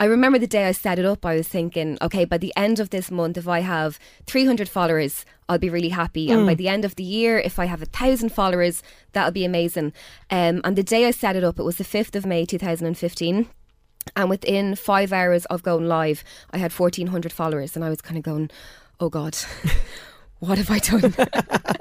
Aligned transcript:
I 0.00 0.04
remember 0.04 0.38
the 0.38 0.46
day 0.46 0.66
I 0.66 0.72
set 0.72 0.98
it 0.98 1.04
up, 1.04 1.26
I 1.26 1.34
was 1.34 1.48
thinking, 1.48 1.98
okay, 2.00 2.24
by 2.24 2.38
the 2.38 2.52
end 2.56 2.78
of 2.78 2.90
this 2.90 3.10
month, 3.10 3.36
if 3.36 3.48
I 3.48 3.60
have 3.60 3.98
300 4.26 4.68
followers, 4.68 5.24
I'll 5.48 5.58
be 5.58 5.70
really 5.70 5.88
happy. 5.88 6.30
And 6.30 6.46
by 6.46 6.54
the 6.54 6.68
end 6.68 6.84
of 6.84 6.94
the 6.94 7.02
year, 7.02 7.38
if 7.38 7.58
I 7.58 7.64
have 7.64 7.82
a 7.82 7.86
thousand 7.86 8.28
followers, 8.30 8.82
that'll 9.12 9.32
be 9.32 9.44
amazing. 9.44 9.92
Um, 10.30 10.60
and 10.62 10.76
the 10.76 10.84
day 10.84 11.06
I 11.06 11.10
set 11.10 11.34
it 11.34 11.42
up, 11.42 11.58
it 11.58 11.64
was 11.64 11.78
the 11.78 11.84
5th 11.84 12.14
of 12.14 12.26
May 12.26 12.46
2015. 12.46 13.48
And 14.14 14.30
within 14.30 14.76
five 14.76 15.12
hours 15.12 15.46
of 15.46 15.62
going 15.62 15.88
live, 15.88 16.22
I 16.52 16.58
had 16.58 16.72
1,400 16.72 17.32
followers. 17.32 17.74
And 17.74 17.84
I 17.84 17.88
was 17.88 18.00
kind 18.00 18.16
of 18.16 18.22
going, 18.22 18.50
oh 19.00 19.08
God. 19.08 19.36
What 20.40 20.58
have 20.58 20.70
I 20.70 20.78
done? 20.78 21.14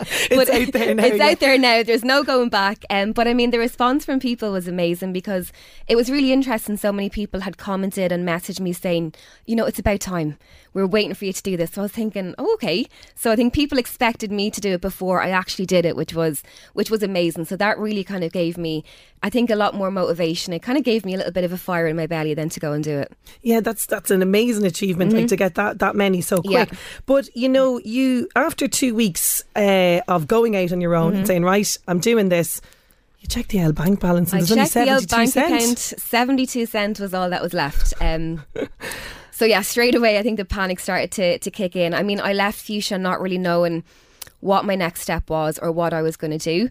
It's 0.09 0.49
out 0.49 0.73
there 0.73 0.95
now, 0.95 1.05
It's 1.05 1.17
yeah. 1.17 1.29
out 1.29 1.39
there 1.39 1.57
now. 1.57 1.83
There's 1.83 2.03
no 2.03 2.23
going 2.23 2.49
back. 2.49 2.85
Um, 2.89 3.11
but 3.11 3.27
I 3.27 3.33
mean, 3.33 3.51
the 3.51 3.59
response 3.59 4.05
from 4.05 4.19
people 4.19 4.51
was 4.51 4.67
amazing 4.67 5.13
because 5.13 5.51
it 5.87 5.95
was 5.95 6.09
really 6.09 6.31
interesting. 6.31 6.77
So 6.77 6.91
many 6.91 7.09
people 7.09 7.41
had 7.41 7.57
commented 7.57 8.11
and 8.11 8.27
messaged 8.27 8.59
me 8.59 8.73
saying, 8.73 9.13
you 9.45 9.55
know, 9.55 9.65
it's 9.65 9.79
about 9.79 9.99
time. 9.99 10.37
We're 10.73 10.85
waiting 10.85 11.13
for 11.15 11.25
you 11.25 11.33
to 11.33 11.41
do 11.41 11.57
this. 11.57 11.71
So 11.71 11.81
I 11.81 11.83
was 11.83 11.91
thinking, 11.91 12.35
oh, 12.37 12.53
okay. 12.55 12.85
So 13.15 13.31
I 13.31 13.35
think 13.35 13.53
people 13.53 13.77
expected 13.79 14.31
me 14.31 14.51
to 14.51 14.61
do 14.61 14.73
it 14.73 14.81
before 14.81 15.21
I 15.21 15.29
actually 15.29 15.65
did 15.65 15.85
it, 15.85 15.95
which 15.95 16.13
was 16.13 16.43
which 16.73 16.91
was 16.91 17.01
amazing. 17.01 17.45
So 17.45 17.55
that 17.57 17.79
really 17.79 18.03
kind 18.03 18.23
of 18.23 18.31
gave 18.31 18.57
me, 18.57 18.83
I 19.23 19.29
think, 19.29 19.49
a 19.49 19.55
lot 19.55 19.73
more 19.73 19.89
motivation. 19.89 20.53
It 20.53 20.61
kind 20.61 20.77
of 20.77 20.83
gave 20.83 21.03
me 21.03 21.15
a 21.15 21.17
little 21.17 21.31
bit 21.31 21.43
of 21.43 21.51
a 21.51 21.57
fire 21.57 21.87
in 21.87 21.95
my 21.95 22.05
belly 22.05 22.35
then 22.35 22.49
to 22.49 22.59
go 22.59 22.73
and 22.73 22.83
do 22.83 22.99
it. 22.99 23.11
Yeah, 23.41 23.59
that's 23.59 23.87
that's 23.87 24.11
an 24.11 24.21
amazing 24.21 24.65
achievement, 24.65 25.13
like 25.13 25.27
to 25.27 25.35
get 25.35 25.55
that 25.55 25.79
that 25.79 25.95
many 25.95 26.21
so 26.21 26.41
quick. 26.41 26.69
Mm-hmm. 26.69 26.75
Yeah. 26.75 27.01
But 27.07 27.35
you 27.35 27.49
know, 27.49 27.79
you 27.79 28.29
after 28.47 28.67
two 28.67 28.95
weeks 28.95 29.43
uh, 29.55 29.99
of 30.07 30.25
going 30.27 30.55
out 30.55 30.71
on 30.71 30.81
your 30.81 30.95
own 30.95 31.15
and 31.15 31.27
saying, 31.27 31.43
right, 31.43 31.77
I'm 31.87 31.99
doing 31.99 32.29
this. 32.29 32.61
You 33.19 33.27
check 33.27 33.47
the 33.49 33.59
L 33.59 33.73
bank 33.73 33.99
balance, 33.99 34.31
and 34.31 34.41
Mm-hmm. 34.43 34.53
I 34.53 34.55
there's 34.55 34.75
only 34.77 34.95
checked 34.95 35.09
the 35.09 35.15
old 35.17 35.27
seventy 35.29 35.31
two 35.31 35.39
bank 35.39 35.61
cents. 35.61 35.91
account. 35.91 36.01
Seventy-two 36.01 36.65
cent 36.65 36.99
was 36.99 37.13
all 37.13 37.29
that 37.29 37.41
was 37.41 37.53
left. 37.53 37.93
Um, 37.99 38.43
so 39.31 39.43
yeah, 39.45 39.61
straight 39.61 39.95
away, 39.95 40.17
I 40.17 40.23
think 40.23 40.37
the 40.37 40.45
panic 40.45 40.79
started 40.79 41.11
to 41.13 41.37
to 41.39 41.51
kick 41.51 41.75
in. 41.75 41.93
I 41.93 42.03
mean, 42.03 42.19
I 42.21 42.33
left 42.33 42.59
Fuchsia 42.59 42.97
not 42.97 43.19
really 43.21 43.37
knowing 43.37 43.83
what 44.39 44.65
my 44.65 44.75
next 44.75 45.01
step 45.01 45.31
was 45.31 45.57
or 45.57 45.71
what 45.71 45.93
I 45.93 46.03
was 46.03 46.15
going 46.15 46.37
to 46.37 46.37
do. 46.37 46.65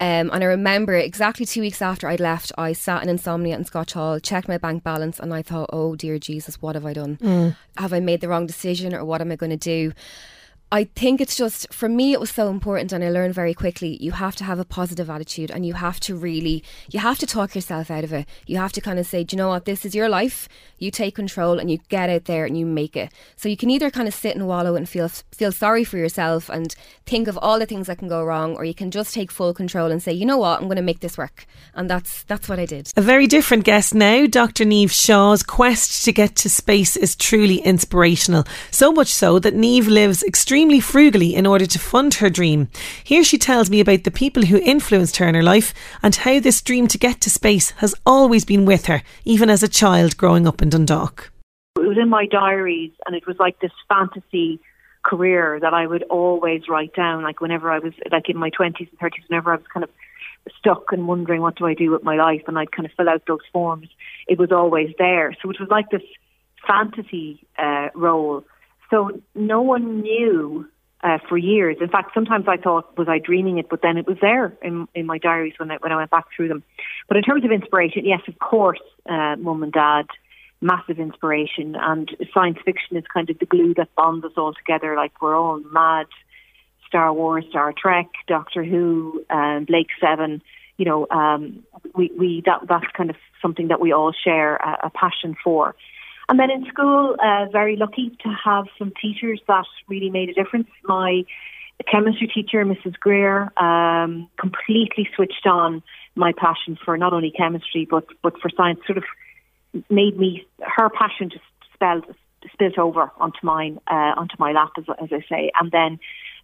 Um, 0.00 0.28
and 0.32 0.42
I 0.42 0.44
remember 0.44 0.94
exactly 0.96 1.46
two 1.46 1.60
weeks 1.60 1.80
after 1.80 2.08
I'd 2.08 2.18
left, 2.18 2.50
I 2.58 2.72
sat 2.72 3.00
in 3.04 3.08
insomnia 3.08 3.54
in 3.54 3.64
Scotch 3.64 3.92
Hall, 3.92 4.18
checked 4.18 4.48
my 4.48 4.58
bank 4.58 4.82
balance, 4.82 5.20
and 5.20 5.32
I 5.32 5.40
thought, 5.40 5.70
oh 5.72 5.94
dear 5.94 6.18
Jesus, 6.18 6.60
what 6.60 6.74
have 6.74 6.84
I 6.84 6.92
done? 6.92 7.54
Have 7.76 7.92
I 7.92 8.00
made 8.00 8.22
the 8.22 8.28
wrong 8.28 8.46
decision 8.46 8.92
or 8.92 9.04
what 9.04 9.20
am 9.20 9.30
I 9.30 9.36
going 9.36 9.50
to 9.50 9.56
do? 9.56 9.92
I 10.72 10.84
think 10.84 11.20
it's 11.20 11.36
just 11.36 11.70
for 11.70 11.86
me 11.86 12.14
it 12.14 12.18
was 12.18 12.30
so 12.30 12.48
important 12.48 12.94
and 12.94 13.04
I 13.04 13.10
learned 13.10 13.34
very 13.34 13.52
quickly 13.52 13.98
you 14.00 14.12
have 14.12 14.34
to 14.36 14.44
have 14.44 14.58
a 14.58 14.64
positive 14.64 15.10
attitude 15.10 15.50
and 15.50 15.66
you 15.66 15.74
have 15.74 16.00
to 16.00 16.16
really 16.16 16.64
you 16.88 16.98
have 16.98 17.18
to 17.18 17.26
talk 17.26 17.54
yourself 17.54 17.90
out 17.90 18.04
of 18.04 18.12
it. 18.14 18.26
You 18.46 18.56
have 18.56 18.72
to 18.72 18.80
kind 18.80 18.98
of 18.98 19.06
say, 19.06 19.22
Do 19.22 19.36
you 19.36 19.38
know 19.38 19.48
what, 19.48 19.66
this 19.66 19.84
is 19.84 19.94
your 19.94 20.08
life. 20.08 20.48
You 20.78 20.90
take 20.90 21.14
control 21.14 21.58
and 21.58 21.70
you 21.70 21.76
get 21.90 22.08
out 22.08 22.24
there 22.24 22.46
and 22.46 22.56
you 22.58 22.64
make 22.64 22.96
it. 22.96 23.12
So 23.36 23.50
you 23.50 23.56
can 23.58 23.68
either 23.68 23.90
kind 23.90 24.08
of 24.08 24.14
sit 24.14 24.34
and 24.34 24.48
wallow 24.48 24.74
and 24.74 24.88
feel 24.88 25.08
feel 25.08 25.52
sorry 25.52 25.84
for 25.84 25.98
yourself 25.98 26.48
and 26.48 26.74
think 27.04 27.28
of 27.28 27.38
all 27.42 27.58
the 27.58 27.66
things 27.66 27.86
that 27.88 27.98
can 27.98 28.08
go 28.08 28.24
wrong, 28.24 28.56
or 28.56 28.64
you 28.64 28.74
can 28.74 28.90
just 28.90 29.12
take 29.12 29.30
full 29.30 29.52
control 29.52 29.90
and 29.90 30.02
say, 30.02 30.12
you 30.12 30.24
know 30.24 30.38
what, 30.38 30.58
I'm 30.58 30.68
gonna 30.68 30.80
make 30.80 31.00
this 31.00 31.18
work. 31.18 31.44
And 31.74 31.90
that's 31.90 32.22
that's 32.22 32.48
what 32.48 32.58
I 32.58 32.64
did. 32.64 32.90
A 32.96 33.02
very 33.02 33.26
different 33.26 33.64
guest 33.64 33.94
now. 33.94 34.26
Dr. 34.26 34.64
Niamh 34.64 34.90
Shaw's 34.90 35.42
quest 35.42 36.02
to 36.06 36.12
get 36.12 36.34
to 36.36 36.48
space 36.48 36.96
is 36.96 37.14
truly 37.14 37.58
inspirational. 37.58 38.44
So 38.70 38.90
much 38.90 39.12
so 39.12 39.38
that 39.38 39.54
Niamh 39.54 39.86
lives 39.86 40.22
extremely 40.22 40.61
frugally 40.80 41.34
in 41.34 41.46
order 41.46 41.66
to 41.66 41.78
fund 41.78 42.14
her 42.14 42.30
dream. 42.30 42.68
Here 43.02 43.24
she 43.24 43.38
tells 43.38 43.68
me 43.68 43.80
about 43.80 44.04
the 44.04 44.10
people 44.10 44.44
who 44.44 44.58
influenced 44.58 45.16
her 45.16 45.26
in 45.26 45.34
her 45.34 45.42
life 45.42 45.74
and 46.02 46.14
how 46.14 46.40
this 46.40 46.62
dream 46.62 46.86
to 46.88 46.98
get 46.98 47.20
to 47.22 47.30
space 47.30 47.70
has 47.78 47.94
always 48.06 48.44
been 48.44 48.64
with 48.64 48.86
her, 48.86 49.02
even 49.24 49.50
as 49.50 49.62
a 49.62 49.68
child 49.68 50.16
growing 50.16 50.46
up 50.46 50.62
in 50.62 50.68
Dundalk. 50.68 51.32
it 51.76 51.88
was 51.88 51.98
in 51.98 52.08
my 52.08 52.26
diaries 52.26 52.92
and 53.06 53.16
it 53.16 53.26
was 53.26 53.36
like 53.38 53.58
this 53.60 53.72
fantasy 53.88 54.60
career 55.02 55.58
that 55.60 55.74
I 55.74 55.86
would 55.86 56.04
always 56.04 56.68
write 56.68 56.94
down 56.94 57.22
like 57.22 57.40
whenever 57.40 57.70
I 57.70 57.80
was 57.80 57.92
like 58.10 58.28
in 58.28 58.36
my 58.36 58.50
20s 58.50 58.78
and 58.78 58.98
30s 59.00 59.28
whenever 59.28 59.52
I 59.52 59.56
was 59.56 59.66
kind 59.72 59.82
of 59.82 59.90
stuck 60.58 60.92
and 60.92 61.08
wondering 61.08 61.40
what 61.40 61.56
do 61.56 61.66
I 61.66 61.74
do 61.74 61.90
with 61.90 62.04
my 62.04 62.16
life 62.16 62.42
and 62.46 62.58
I'd 62.58 62.70
kind 62.72 62.86
of 62.86 62.92
fill 62.96 63.08
out 63.08 63.22
those 63.26 63.40
forms 63.52 63.88
it 64.28 64.38
was 64.38 64.52
always 64.52 64.90
there 64.98 65.34
so 65.42 65.50
it 65.50 65.58
was 65.58 65.68
like 65.70 65.90
this 65.90 66.02
fantasy 66.66 67.44
uh, 67.58 67.88
role 67.94 68.44
so 68.92 69.10
no 69.34 69.62
one 69.62 70.02
knew 70.02 70.68
uh, 71.02 71.18
for 71.28 71.36
years. 71.36 71.78
In 71.80 71.88
fact 71.88 72.12
sometimes 72.14 72.44
I 72.46 72.58
thought 72.58 72.96
was 72.96 73.08
I 73.08 73.18
dreaming 73.18 73.58
it? 73.58 73.68
But 73.68 73.80
then 73.82 73.96
it 73.96 74.06
was 74.06 74.18
there 74.20 74.56
in 74.62 74.86
in 74.94 75.06
my 75.06 75.18
diaries 75.18 75.54
when 75.58 75.70
I 75.72 75.78
when 75.78 75.90
I 75.90 75.96
went 75.96 76.10
back 76.10 76.26
through 76.36 76.48
them. 76.48 76.62
But 77.08 77.16
in 77.16 77.24
terms 77.24 77.44
of 77.44 77.50
inspiration 77.50 78.04
yes 78.04 78.20
of 78.28 78.38
course 78.38 78.80
uh, 79.08 79.34
mum 79.36 79.64
and 79.64 79.72
dad 79.72 80.06
massive 80.62 80.98
inspiration. 80.98 81.76
And 81.78 82.08
science 82.32 82.58
fiction 82.64 82.96
is 82.96 83.04
kind 83.12 83.28
of 83.28 83.38
the 83.38 83.46
glue 83.46 83.74
that 83.74 83.94
bonds 83.96 84.24
us 84.24 84.32
all 84.36 84.54
together. 84.54 84.94
Like 84.96 85.20
we're 85.20 85.36
all 85.36 85.58
mad. 85.58 86.06
Star 86.86 87.12
Wars, 87.12 87.44
Star 87.48 87.72
Trek, 87.76 88.08
Doctor 88.28 88.62
Who, 88.62 89.24
and 89.30 89.66
Blake's 89.66 89.94
Seven. 90.00 90.42
You 90.76 90.84
know, 90.84 91.06
um, 91.10 91.64
we 91.94 92.12
we 92.16 92.42
that 92.46 92.60
that's 92.68 92.86
kind 92.96 93.10
of 93.10 93.16
something 93.40 93.68
that 93.68 93.80
we 93.80 93.92
all 93.92 94.12
share 94.12 94.56
a, 94.56 94.86
a 94.86 94.90
passion 94.90 95.34
for. 95.42 95.74
And 96.32 96.40
then 96.40 96.50
in 96.50 96.64
school, 96.64 97.14
uh, 97.22 97.44
very 97.52 97.76
lucky 97.76 98.08
to 98.22 98.28
have 98.42 98.64
some 98.78 98.90
teachers 99.02 99.38
that 99.48 99.66
really 99.86 100.08
made 100.08 100.30
a 100.30 100.32
difference. 100.32 100.66
My 100.82 101.24
chemistry 101.90 102.26
teacher, 102.26 102.64
Mrs. 102.64 102.98
Greer, 102.98 103.52
um, 103.58 104.30
completely 104.40 105.10
switched 105.14 105.46
on 105.46 105.82
my 106.14 106.32
passion 106.34 106.78
for 106.82 106.96
not 106.96 107.12
only 107.12 107.32
chemistry 107.36 107.86
but 107.90 108.06
but 108.22 108.40
for 108.40 108.48
science. 108.56 108.80
Sort 108.86 108.96
of 108.96 109.04
made 109.90 110.18
me 110.18 110.46
her 110.62 110.88
passion 110.88 111.28
just 111.28 111.44
spelled 111.74 112.06
spilt 112.50 112.78
over 112.78 113.12
onto 113.18 113.40
mine 113.42 113.78
uh, 113.86 114.14
onto 114.16 114.36
my 114.38 114.52
lap 114.52 114.70
as, 114.78 114.84
as 115.02 115.10
I 115.12 115.20
say 115.28 115.50
and 115.60 115.70
then 115.70 115.98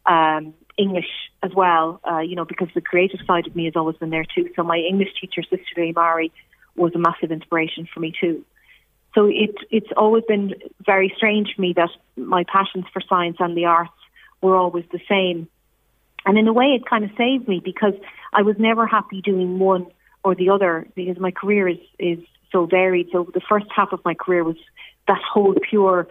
um, 0.04 0.52
English 0.76 1.10
as 1.42 1.52
well 1.54 1.98
uh, 2.04 2.18
you 2.18 2.36
know 2.36 2.44
because 2.44 2.68
the 2.74 2.82
creative 2.82 3.20
side 3.26 3.46
of 3.46 3.56
me 3.56 3.64
has 3.64 3.74
always 3.74 3.96
been 3.96 4.10
there 4.10 4.26
too 4.34 4.50
so 4.54 4.62
my 4.62 4.76
English 4.76 5.08
teacher 5.20 5.42
Sister 5.42 5.92
Mari 5.94 6.30
was 6.76 6.92
a 6.94 6.98
massive 6.98 7.32
inspiration 7.32 7.88
for 7.92 8.00
me 8.00 8.12
too 8.18 8.44
so 9.14 9.26
it 9.26 9.54
it's 9.70 9.90
always 9.96 10.24
been 10.28 10.54
very 10.84 11.12
strange 11.16 11.54
for 11.54 11.62
me 11.62 11.72
that 11.74 11.90
my 12.16 12.44
passions 12.44 12.84
for 12.92 13.00
science 13.08 13.36
and 13.40 13.56
the 13.56 13.64
arts 13.64 13.90
were 14.40 14.56
always 14.56 14.84
the 14.92 15.00
same 15.08 15.48
and 16.24 16.36
in 16.36 16.46
a 16.46 16.52
way 16.52 16.66
it 16.66 16.84
kind 16.86 17.04
of 17.04 17.10
saved 17.16 17.48
me 17.48 17.60
because 17.64 17.94
I 18.32 18.42
was 18.42 18.56
never 18.58 18.86
happy 18.86 19.20
doing 19.22 19.58
one 19.58 19.86
or 20.24 20.34
the 20.34 20.50
other 20.50 20.86
because 20.94 21.18
my 21.18 21.30
career 21.30 21.68
is 21.68 21.78
is 21.98 22.18
so 22.52 22.66
varied. 22.66 23.08
So 23.12 23.28
the 23.32 23.40
first 23.48 23.66
half 23.74 23.92
of 23.92 24.00
my 24.04 24.14
career 24.14 24.44
was 24.44 24.56
that 25.06 25.20
whole 25.22 25.54
pure 25.70 26.08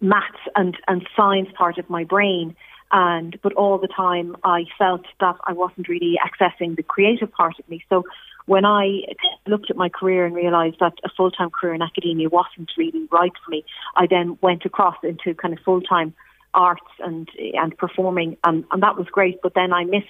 maths 0.00 0.36
and, 0.56 0.76
and 0.86 1.06
science 1.16 1.48
part 1.56 1.78
of 1.78 1.88
my 1.88 2.04
brain. 2.04 2.56
And 2.92 3.36
but 3.42 3.52
all 3.54 3.78
the 3.78 3.88
time 3.88 4.36
I 4.44 4.64
felt 4.78 5.04
that 5.20 5.36
I 5.44 5.52
wasn't 5.52 5.88
really 5.88 6.16
accessing 6.24 6.76
the 6.76 6.82
creative 6.82 7.32
part 7.32 7.58
of 7.58 7.68
me. 7.68 7.84
So 7.88 8.04
when 8.46 8.64
I 8.64 9.02
looked 9.46 9.70
at 9.70 9.76
my 9.76 9.88
career 9.88 10.26
and 10.26 10.34
realised 10.34 10.76
that 10.80 10.94
a 11.04 11.08
full 11.16 11.30
time 11.30 11.50
career 11.50 11.74
in 11.74 11.82
academia 11.82 12.28
wasn't 12.28 12.70
really 12.76 13.06
right 13.10 13.32
for 13.44 13.50
me, 13.50 13.64
I 13.96 14.06
then 14.06 14.38
went 14.40 14.64
across 14.64 14.96
into 15.02 15.34
kind 15.34 15.54
of 15.54 15.60
full 15.64 15.80
time 15.80 16.14
arts 16.52 16.82
and 17.00 17.28
and 17.54 17.76
performing 17.76 18.36
and, 18.44 18.64
and 18.70 18.82
that 18.82 18.96
was 18.96 19.06
great. 19.06 19.40
But 19.42 19.54
then 19.54 19.72
I 19.72 19.84
missed 19.84 20.08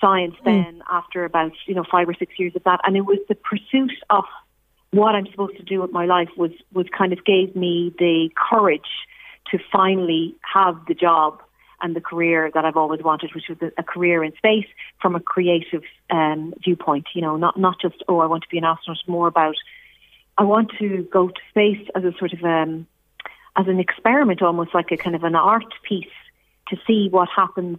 science 0.00 0.34
hmm. 0.40 0.44
then 0.44 0.82
after 0.90 1.24
about 1.24 1.52
you 1.66 1.74
know 1.74 1.84
five 1.90 2.08
or 2.08 2.14
six 2.14 2.38
years 2.38 2.54
of 2.56 2.64
that 2.64 2.80
and 2.84 2.96
it 2.96 3.02
was 3.02 3.18
the 3.28 3.34
pursuit 3.34 3.92
of 4.10 4.24
what 4.90 5.14
I'm 5.14 5.26
supposed 5.26 5.56
to 5.56 5.62
do 5.62 5.80
with 5.82 5.92
my 5.92 6.06
life 6.06 6.28
was 6.36 6.52
was 6.72 6.86
kind 6.96 7.12
of 7.12 7.24
gave 7.24 7.56
me 7.56 7.94
the 7.98 8.30
courage 8.36 8.90
to 9.50 9.58
finally 9.72 10.34
have 10.40 10.76
the 10.86 10.94
job 10.94 11.42
and 11.84 11.94
the 11.94 12.00
career 12.00 12.50
that 12.54 12.64
I've 12.64 12.78
always 12.78 13.02
wanted, 13.02 13.34
which 13.34 13.44
was 13.48 13.58
a, 13.60 13.70
a 13.78 13.84
career 13.84 14.24
in 14.24 14.34
space 14.36 14.66
from 15.00 15.14
a 15.14 15.20
creative 15.20 15.82
um, 16.10 16.54
viewpoint. 16.64 17.06
You 17.14 17.20
know, 17.22 17.36
not 17.36 17.58
not 17.58 17.76
just 17.80 18.02
oh 18.08 18.18
I 18.20 18.26
want 18.26 18.42
to 18.42 18.48
be 18.48 18.58
an 18.58 18.64
astronaut, 18.64 18.98
more 19.06 19.28
about 19.28 19.54
I 20.38 20.44
want 20.44 20.72
to 20.80 21.06
go 21.12 21.28
to 21.28 21.40
space 21.50 21.86
as 21.94 22.02
a 22.02 22.12
sort 22.18 22.32
of 22.32 22.42
um, 22.42 22.86
as 23.54 23.68
an 23.68 23.78
experiment, 23.78 24.42
almost 24.42 24.74
like 24.74 24.90
a 24.90 24.96
kind 24.96 25.14
of 25.14 25.22
an 25.22 25.36
art 25.36 25.72
piece 25.88 26.16
to 26.68 26.76
see 26.86 27.08
what 27.10 27.28
happens 27.28 27.78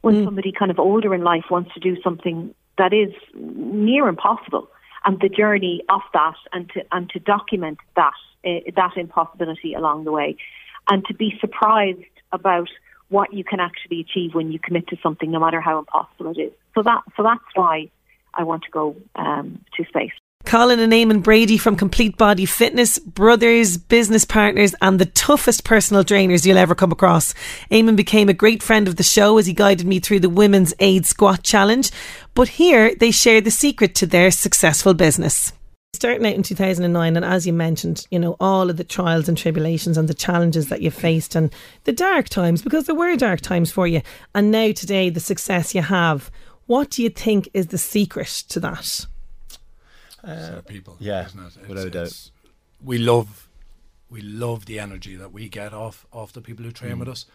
when 0.00 0.24
somebody 0.24 0.52
kind 0.52 0.70
of 0.70 0.78
older 0.78 1.14
in 1.14 1.22
life 1.22 1.44
wants 1.50 1.72
to 1.72 1.80
do 1.80 1.96
something 2.02 2.54
that 2.76 2.92
is 2.92 3.14
near 3.34 4.06
impossible 4.08 4.68
and 5.06 5.18
the 5.20 5.28
journey 5.28 5.82
of 5.88 6.02
that, 6.12 6.36
and 6.52 6.68
to 6.70 6.84
and 6.90 7.08
to 7.10 7.20
document 7.20 7.78
that 7.94 8.12
uh, 8.44 8.70
that 8.74 8.96
impossibility 8.96 9.72
along 9.74 10.04
the 10.04 10.12
way, 10.12 10.36
and 10.88 11.04
to 11.06 11.14
be 11.14 11.38
surprised 11.40 12.00
about 12.32 12.68
what 13.08 13.32
you 13.32 13.44
can 13.44 13.60
actually 13.60 14.00
achieve 14.00 14.34
when 14.34 14.50
you 14.50 14.58
commit 14.58 14.88
to 14.88 14.96
something, 15.02 15.30
no 15.30 15.40
matter 15.40 15.60
how 15.60 15.78
impossible 15.78 16.32
it 16.36 16.40
is. 16.40 16.52
So 16.74 16.82
that 16.82 17.02
so 17.16 17.22
that's 17.22 17.44
why 17.54 17.90
I 18.32 18.44
want 18.44 18.64
to 18.64 18.70
go 18.70 18.96
um, 19.14 19.64
to 19.76 19.84
space. 19.84 20.12
Colin 20.44 20.78
and 20.78 20.92
Eamon 20.92 21.22
Brady 21.22 21.56
from 21.56 21.74
Complete 21.74 22.18
Body 22.18 22.44
Fitness, 22.44 22.98
brothers, 22.98 23.78
business 23.78 24.24
partners, 24.26 24.74
and 24.82 24.98
the 24.98 25.06
toughest 25.06 25.64
personal 25.64 26.04
trainers 26.04 26.46
you'll 26.46 26.58
ever 26.58 26.74
come 26.74 26.92
across. 26.92 27.34
Eamon 27.70 27.96
became 27.96 28.28
a 28.28 28.34
great 28.34 28.62
friend 28.62 28.86
of 28.86 28.96
the 28.96 29.02
show 29.02 29.38
as 29.38 29.46
he 29.46 29.54
guided 29.54 29.86
me 29.86 30.00
through 30.00 30.20
the 30.20 30.28
Women's 30.28 30.74
Aid 30.80 31.06
Squat 31.06 31.42
Challenge. 31.42 31.90
But 32.34 32.48
here 32.48 32.94
they 32.94 33.10
share 33.10 33.40
the 33.40 33.50
secret 33.50 33.94
to 33.96 34.06
their 34.06 34.30
successful 34.30 34.92
business. 34.92 35.52
Starting 35.94 36.26
out 36.26 36.34
in 36.34 36.42
2009, 36.42 37.16
and 37.16 37.24
as 37.24 37.46
you 37.46 37.52
mentioned, 37.52 38.06
you 38.10 38.18
know, 38.18 38.36
all 38.40 38.68
of 38.68 38.76
the 38.76 38.84
trials 38.84 39.28
and 39.28 39.38
tribulations 39.38 39.96
and 39.96 40.08
the 40.08 40.14
challenges 40.14 40.68
that 40.68 40.82
you 40.82 40.90
faced 40.90 41.34
and 41.36 41.52
the 41.84 41.92
dark 41.92 42.28
times, 42.28 42.62
because 42.62 42.86
there 42.86 42.94
were 42.96 43.14
dark 43.16 43.40
times 43.40 43.70
for 43.70 43.86
you. 43.86 44.02
And 44.34 44.50
now 44.50 44.72
today, 44.72 45.08
the 45.08 45.20
success 45.20 45.74
you 45.74 45.82
have. 45.82 46.30
What 46.66 46.90
do 46.90 47.02
you 47.02 47.10
think 47.10 47.48
is 47.54 47.68
the 47.68 47.78
secret 47.78 48.26
to 48.48 48.60
that? 48.60 49.06
uh, 50.24 50.62
people. 50.66 50.96
yeah, 50.98 51.26
isn't 51.26 51.38
it? 51.40 51.46
It's- 51.56 51.68
without 51.68 51.86
a 51.86 51.90
doubt. 51.90 52.30
We 52.82 52.98
love, 52.98 53.48
we 54.10 54.20
love 54.20 54.66
the 54.66 54.78
energy 54.78 55.16
that 55.16 55.32
we 55.32 55.48
get 55.48 55.72
off 55.72 56.06
off 56.12 56.32
the 56.32 56.40
people 56.40 56.64
who 56.64 56.72
train 56.72 56.96
Mm. 56.96 57.00
with 57.00 57.08
us, 57.08 57.26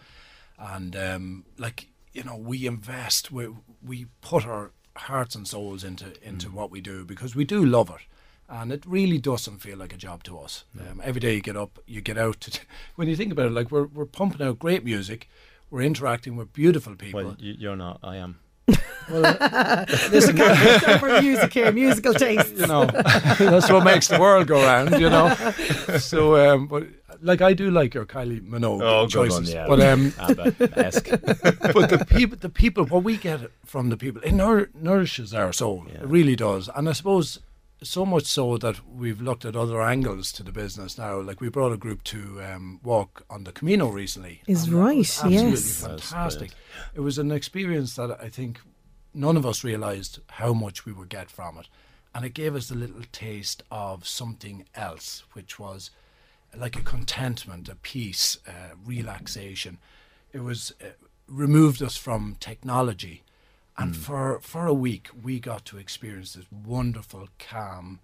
and 0.57 0.95
um, 0.95 1.45
like 1.57 1.87
you 2.13 2.23
know, 2.23 2.35
we 2.35 2.65
invest, 2.65 3.31
we 3.31 3.47
we 3.83 4.07
put 4.21 4.45
our 4.45 4.71
hearts 4.95 5.35
and 5.35 5.47
souls 5.47 5.83
into 5.83 6.11
into 6.27 6.49
Mm. 6.49 6.53
what 6.53 6.71
we 6.71 6.81
do 6.81 7.05
because 7.05 7.35
we 7.35 7.45
do 7.45 7.63
love 7.65 7.89
it. 7.89 8.01
And 8.51 8.71
it 8.71 8.83
really 8.87 9.19
doesn't 9.19 9.59
feel 9.59 9.77
like 9.77 9.93
a 9.93 9.97
job 9.97 10.23
to 10.23 10.39
us. 10.39 10.63
Um, 10.79 10.99
every 11.03 11.21
day 11.21 11.35
you 11.35 11.41
get 11.41 11.55
up, 11.55 11.77
you 11.85 12.01
get 12.01 12.17
out. 12.17 12.39
To 12.41 12.59
when 12.95 13.07
you 13.07 13.15
think 13.15 13.31
about 13.31 13.45
it, 13.45 13.51
like 13.51 13.69
we're 13.71 13.85
we're 13.85 14.05
pumping 14.05 14.41
out 14.45 14.57
great 14.59 14.83
music, 14.83 15.29
we're 15.69 15.83
interacting 15.83 16.35
with 16.35 16.51
beautiful 16.51 16.95
people. 16.95 17.23
Well, 17.23 17.35
you- 17.39 17.55
you're 17.59 17.75
not. 17.75 17.99
I 18.03 18.15
am. 18.17 18.39
There's 19.09 20.27
a 20.29 20.33
character 20.33 20.99
for 20.99 21.21
music 21.21 21.53
here, 21.53 21.71
musical 21.71 22.13
taste. 22.13 22.55
you 22.55 22.67
know 22.67 22.85
that's 23.39 23.69
what 23.71 23.83
makes 23.83 24.07
the 24.07 24.19
world 24.19 24.47
go 24.47 24.61
round 24.61 24.99
you 24.99 25.09
know 25.09 25.33
so 25.97 26.35
um 26.35 26.67
but 26.67 26.83
like 27.21 27.41
I 27.41 27.53
do 27.53 27.71
like 27.71 27.95
your 27.95 28.05
Kylie 28.05 28.39
Minogue 28.41 28.81
Oh, 28.83 29.05
good 29.05 29.11
choices 29.11 29.47
one, 29.55 29.55
yeah. 29.55 29.67
but 29.67 29.79
um 29.81 30.13
ABBA-esque. 30.19 31.09
but 31.09 31.89
the 31.89 32.05
people 32.07 32.37
the 32.37 32.49
people 32.49 32.85
what 32.85 33.03
we 33.03 33.17
get 33.17 33.39
from 33.65 33.89
the 33.89 33.97
people 33.97 34.21
it 34.23 34.33
nour- 34.33 34.69
nourishes 34.75 35.33
our 35.33 35.51
soul 35.51 35.85
Yeah. 35.87 36.01
it 36.01 36.07
really 36.07 36.35
does 36.35 36.69
and 36.75 36.87
I 36.87 36.93
suppose 36.93 37.39
so 37.81 38.05
much 38.05 38.25
so 38.25 38.57
that 38.57 38.85
we've 38.87 39.21
looked 39.21 39.45
at 39.45 39.55
other 39.55 39.81
angles 39.81 40.31
to 40.33 40.43
the 40.43 40.51
business 40.51 40.97
now 40.97 41.19
like 41.19 41.39
we 41.39 41.49
brought 41.49 41.71
a 41.71 41.77
group 41.77 42.03
to 42.03 42.41
um, 42.43 42.79
walk 42.83 43.23
on 43.29 43.45
the 43.45 43.51
Camino 43.51 43.87
recently 43.87 44.41
Is 44.47 44.65
and 44.65 44.73
was 44.73 44.81
right, 44.81 44.97
absolutely 44.97 45.49
yes. 45.51 45.81
Fantastic 45.81 46.51
it 46.93 46.99
was 46.99 47.17
an 47.17 47.31
experience 47.31 47.95
that 47.95 48.19
I 48.21 48.29
think 48.29 48.59
none 49.13 49.37
of 49.37 49.45
us 49.45 49.63
realized 49.63 50.19
how 50.27 50.53
much 50.53 50.85
we 50.85 50.93
would 50.93 51.09
get 51.09 51.29
from 51.29 51.57
it. 51.57 51.67
And 52.13 52.25
it 52.25 52.33
gave 52.33 52.55
us 52.55 52.71
a 52.71 52.75
little 52.75 53.03
taste 53.11 53.63
of 53.71 54.07
something 54.07 54.65
else, 54.75 55.23
which 55.33 55.59
was 55.59 55.91
like 56.55 56.75
a 56.75 56.81
contentment, 56.81 57.69
a 57.69 57.75
peace, 57.75 58.39
uh, 58.47 58.75
relaxation. 58.83 59.77
It 60.33 60.39
was 60.39 60.73
uh, 60.81 60.87
removed 61.27 61.83
us 61.83 61.95
from 61.95 62.37
technology. 62.39 63.23
And 63.79 63.95
for, 63.95 64.39
for 64.41 64.65
a 64.65 64.73
week, 64.73 65.09
we 65.23 65.39
got 65.39 65.65
to 65.65 65.77
experience 65.77 66.33
this 66.33 66.45
wonderful, 66.51 67.29
calm 67.39 67.99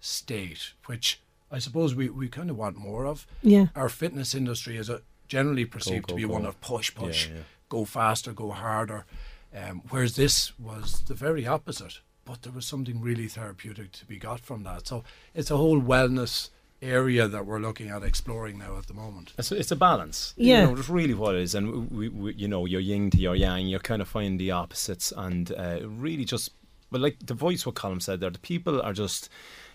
state, 0.00 0.72
which 0.86 1.20
I 1.50 1.58
suppose 1.58 1.94
we, 1.94 2.08
we 2.08 2.28
kind 2.28 2.50
of 2.50 2.56
want 2.56 2.76
more 2.76 3.06
of. 3.06 3.26
Yeah. 3.42 3.66
Our 3.74 3.88
fitness 3.88 4.34
industry 4.34 4.76
is 4.76 4.88
a, 4.88 5.02
generally 5.28 5.64
perceived 5.64 6.06
go, 6.06 6.14
to 6.14 6.16
be 6.16 6.24
one 6.24 6.46
of 6.46 6.60
push, 6.60 6.94
push, 6.94 7.28
Yeah, 7.28 7.34
yeah. 7.36 7.42
go 7.68 7.84
faster, 7.84 8.32
go 8.32 8.50
harder. 8.50 9.04
Um, 9.54 9.82
whereas 9.90 10.16
this 10.16 10.58
was 10.58 11.02
the 11.06 11.14
very 11.14 11.46
opposite, 11.46 12.00
but 12.24 12.42
there 12.42 12.52
was 12.52 12.66
something 12.66 13.00
really 13.00 13.28
therapeutic 13.28 13.92
to 13.92 14.06
be 14.06 14.18
got 14.18 14.40
from 14.40 14.62
that. 14.64 14.86
So 14.86 15.04
it's 15.34 15.50
a 15.50 15.56
whole 15.56 15.80
wellness 15.80 16.50
area 16.80 17.26
that 17.28 17.46
we're 17.46 17.58
looking 17.58 17.88
at 17.88 18.02
exploring 18.02 18.58
now 18.58 18.76
at 18.76 18.86
the 18.86 18.94
moment. 18.94 19.32
It's, 19.38 19.50
it's 19.52 19.70
a 19.70 19.76
balance. 19.76 20.34
Yeah. 20.36 20.60
You 20.60 20.66
know, 20.66 20.74
that's 20.76 20.88
really 20.88 21.14
what 21.14 21.34
it 21.34 21.42
is. 21.42 21.54
And 21.54 21.90
we, 21.90 22.08
we, 22.08 22.34
you 22.34 22.48
know, 22.48 22.66
your 22.66 22.80
yin 22.80 23.10
to 23.10 23.18
your 23.18 23.34
yang, 23.34 23.66
you're 23.66 23.80
kind 23.80 24.02
of 24.02 24.08
finding 24.08 24.38
the 24.38 24.50
opposites 24.52 25.12
and 25.16 25.52
uh, 25.52 25.80
really 25.82 26.24
just, 26.24 26.50
but 26.90 27.00
like 27.00 27.18
the 27.24 27.34
voice, 27.34 27.66
what 27.66 27.74
Colin 27.74 28.00
said 28.00 28.20
there, 28.20 28.30
the 28.30 28.38
people 28.38 28.80
are 28.80 28.92
just, 28.92 29.28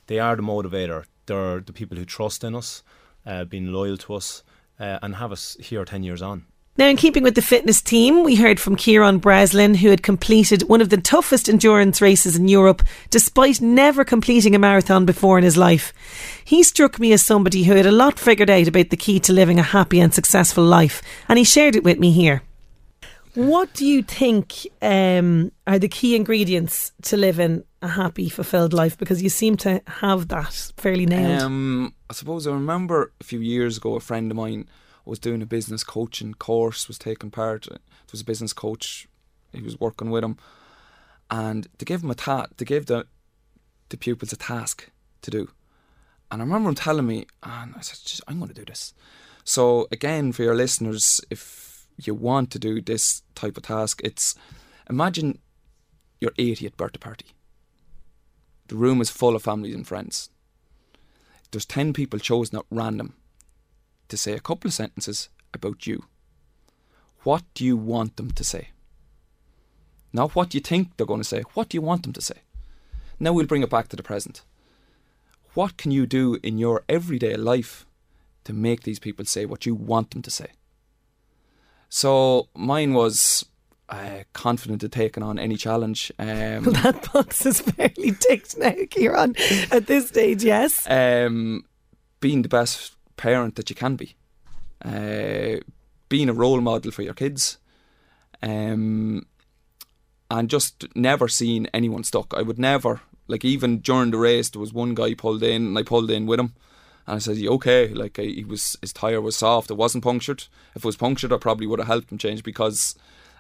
they 0.07 0.19
are 0.19 0.35
the 0.35 0.41
motivator. 0.41 1.05
They're 1.25 1.59
the 1.59 1.73
people 1.73 1.97
who 1.97 2.05
trust 2.05 2.43
in 2.43 2.55
us, 2.55 2.83
uh, 3.25 3.45
being 3.45 3.67
loyal 3.71 3.97
to 3.97 4.15
us, 4.15 4.43
uh, 4.79 4.99
and 5.01 5.15
have 5.15 5.31
us 5.31 5.55
here 5.59 5.85
10 5.85 6.03
years 6.03 6.21
on. 6.21 6.45
Now, 6.75 6.87
in 6.87 6.97
keeping 6.97 7.21
with 7.21 7.35
the 7.35 7.41
fitness 7.43 7.83
team, 7.83 8.23
we 8.23 8.33
heard 8.33 8.59
from 8.59 8.75
Kieran 8.75 9.19
Breslin, 9.19 9.75
who 9.75 9.91
had 9.91 10.01
completed 10.01 10.63
one 10.63 10.81
of 10.81 10.89
the 10.89 10.97
toughest 10.97 11.47
endurance 11.47 12.01
races 12.01 12.35
in 12.35 12.47
Europe, 12.47 12.81
despite 13.11 13.61
never 13.61 14.03
completing 14.03 14.55
a 14.55 14.59
marathon 14.59 15.05
before 15.05 15.37
in 15.37 15.43
his 15.43 15.55
life. 15.55 15.93
He 16.43 16.63
struck 16.63 16.99
me 16.99 17.13
as 17.13 17.21
somebody 17.21 17.63
who 17.63 17.75
had 17.75 17.85
a 17.85 17.91
lot 17.91 18.17
figured 18.17 18.49
out 18.49 18.67
about 18.67 18.89
the 18.89 18.97
key 18.97 19.19
to 19.19 19.31
living 19.31 19.59
a 19.59 19.63
happy 19.63 19.99
and 19.99 20.11
successful 20.11 20.63
life, 20.63 21.03
and 21.29 21.37
he 21.37 21.45
shared 21.45 21.75
it 21.75 21.83
with 21.83 21.99
me 21.99 22.09
here. 22.09 22.41
What 23.35 23.71
do 23.73 23.85
you 23.85 24.01
think 24.01 24.65
um, 24.81 25.51
are 25.67 25.77
the 25.77 25.87
key 25.87 26.15
ingredients 26.15 26.91
to 27.03 27.17
living 27.17 27.65
a 27.83 27.87
happy, 27.87 28.29
fulfilled 28.29 28.73
life? 28.73 28.97
Because 28.97 29.21
you 29.21 29.29
seem 29.29 29.57
to 29.57 29.79
have 29.85 30.27
that 30.29 30.71
fairly 30.77 31.05
nailed. 31.05 31.43
Um, 31.43 31.93
I 32.09 32.13
suppose 32.13 32.47
I 32.47 32.51
remember 32.51 33.11
a 33.21 33.23
few 33.23 33.39
years 33.39 33.77
ago, 33.77 33.93
a 33.93 33.99
friend 33.99 34.31
of 34.31 34.37
mine 34.37 34.67
was 35.05 35.19
doing 35.19 35.41
a 35.41 35.45
business 35.45 35.83
coaching 35.83 36.33
course, 36.33 36.87
was 36.87 36.97
taking 36.97 37.31
part. 37.31 37.67
There 37.69 37.79
was 38.11 38.21
a 38.21 38.25
business 38.25 38.53
coach, 38.53 39.07
he 39.51 39.61
was 39.61 39.79
working 39.79 40.09
with 40.09 40.23
him, 40.23 40.37
and 41.29 41.67
they 41.77 41.85
gave 41.85 42.03
him 42.03 42.11
a 42.11 42.15
ta- 42.15 42.47
they 42.57 42.65
gave 42.65 42.85
the 42.85 43.05
the 43.89 43.97
pupils 43.97 44.33
a 44.33 44.37
task 44.37 44.89
to 45.21 45.31
do. 45.31 45.49
And 46.31 46.41
I 46.41 46.45
remember 46.45 46.69
him 46.69 46.75
telling 46.75 47.05
me, 47.05 47.27
and 47.43 47.75
I 47.75 47.81
said, 47.81 47.97
"Jeez, 47.99 48.21
I'm 48.27 48.39
going 48.39 48.49
to 48.49 48.53
do 48.53 48.65
this. 48.65 48.93
So 49.43 49.87
again, 49.91 50.31
for 50.31 50.43
your 50.43 50.55
listeners, 50.55 51.21
if 51.29 51.85
you 51.97 52.15
want 52.15 52.49
to 52.51 52.59
do 52.59 52.81
this 52.81 53.21
type 53.35 53.57
of 53.57 53.63
task, 53.63 54.01
it's 54.03 54.35
imagine 54.89 55.39
your 56.19 56.31
80th 56.31 56.77
birthday 56.77 56.99
party. 56.99 57.27
The 58.67 58.75
room 58.75 59.01
is 59.01 59.09
full 59.09 59.35
of 59.35 59.43
families 59.43 59.75
and 59.75 59.87
friends. 59.87 60.29
There's 61.51 61.65
10 61.65 61.93
people 61.93 62.17
chosen 62.17 62.57
at 62.57 62.65
random 62.71 63.13
to 64.13 64.17
say 64.17 64.33
a 64.33 64.39
couple 64.39 64.67
of 64.67 64.73
sentences 64.75 65.29
about 65.55 65.87
you. 65.87 66.05
What 67.23 67.43
do 67.55 67.65
you 67.65 67.75
want 67.75 68.15
them 68.17 68.29
to 68.29 68.43
say? 68.43 68.69
Not 70.13 70.35
what 70.35 70.53
you 70.53 70.59
think 70.59 70.95
they're 70.95 71.07
going 71.07 71.21
to 71.21 71.33
say. 71.35 71.41
What 71.55 71.69
do 71.69 71.77
you 71.77 71.81
want 71.81 72.03
them 72.03 72.13
to 72.13 72.21
say? 72.21 72.41
Now 73.19 73.33
we'll 73.33 73.47
bring 73.47 73.63
it 73.63 73.71
back 73.71 73.87
to 73.87 73.95
the 73.95 74.03
present. 74.03 74.43
What 75.55 75.77
can 75.77 75.89
you 75.89 76.05
do 76.05 76.37
in 76.43 76.59
your 76.59 76.83
everyday 76.87 77.35
life 77.35 77.87
to 78.43 78.53
make 78.53 78.83
these 78.83 78.99
people 78.99 79.25
say 79.25 79.45
what 79.47 79.65
you 79.65 79.73
want 79.73 80.11
them 80.11 80.21
to 80.21 80.31
say? 80.31 80.51
So 81.89 82.49
mine 82.55 82.93
was 82.93 83.45
uh, 83.89 84.25
confident 84.33 84.83
of 84.83 84.91
taking 84.91 85.23
on 85.23 85.39
any 85.39 85.55
challenge. 85.55 86.11
Um, 86.19 86.63
that 86.83 87.09
box 87.11 87.47
is 87.47 87.61
fairly 87.61 88.11
ticked 88.11 88.59
now, 88.59 88.75
Kieran, 88.91 89.35
at 89.71 89.87
this 89.87 90.09
stage, 90.09 90.43
yes. 90.43 90.87
um, 90.87 91.65
being 92.19 92.43
the 92.43 92.49
best 92.49 92.95
parent 93.17 93.55
that 93.55 93.69
you 93.69 93.75
can 93.75 93.95
be, 93.95 94.15
uh, 94.83 95.59
being 96.09 96.29
a 96.29 96.33
role 96.33 96.61
model 96.61 96.91
for 96.91 97.01
your 97.01 97.13
kids, 97.13 97.57
um, 98.41 99.25
and 100.29 100.49
just 100.49 100.85
never 100.95 101.27
seeing 101.27 101.67
anyone 101.73 102.03
stuck. 102.03 102.33
I 102.35 102.41
would 102.41 102.59
never, 102.59 103.01
like, 103.27 103.45
even 103.45 103.79
during 103.79 104.11
the 104.11 104.17
race, 104.17 104.49
there 104.49 104.59
was 104.59 104.73
one 104.73 104.93
guy 104.95 105.13
pulled 105.13 105.43
in, 105.43 105.67
and 105.67 105.77
I 105.77 105.83
pulled 105.83 106.11
in 106.11 106.25
with 106.25 106.39
him. 106.39 106.53
And 107.05 107.17
I 107.17 107.19
said, 107.19 107.37
"You 107.37 107.51
okay?" 107.53 107.89
Like 107.89 108.17
I, 108.17 108.23
he 108.23 108.45
was, 108.45 108.77
his 108.79 108.93
tire 108.93 109.19
was 109.19 109.35
soft. 109.35 109.69
It 109.69 109.75
wasn't 109.75 110.05
punctured. 110.05 110.45
If 110.73 110.83
it 110.83 110.85
was 110.85 110.95
punctured, 110.95 111.33
I 111.33 111.37
probably 111.37 111.67
would 111.67 111.79
have 111.79 111.87
helped 111.87 112.11
him 112.11 112.17
change 112.17 112.43
because, 112.43 112.95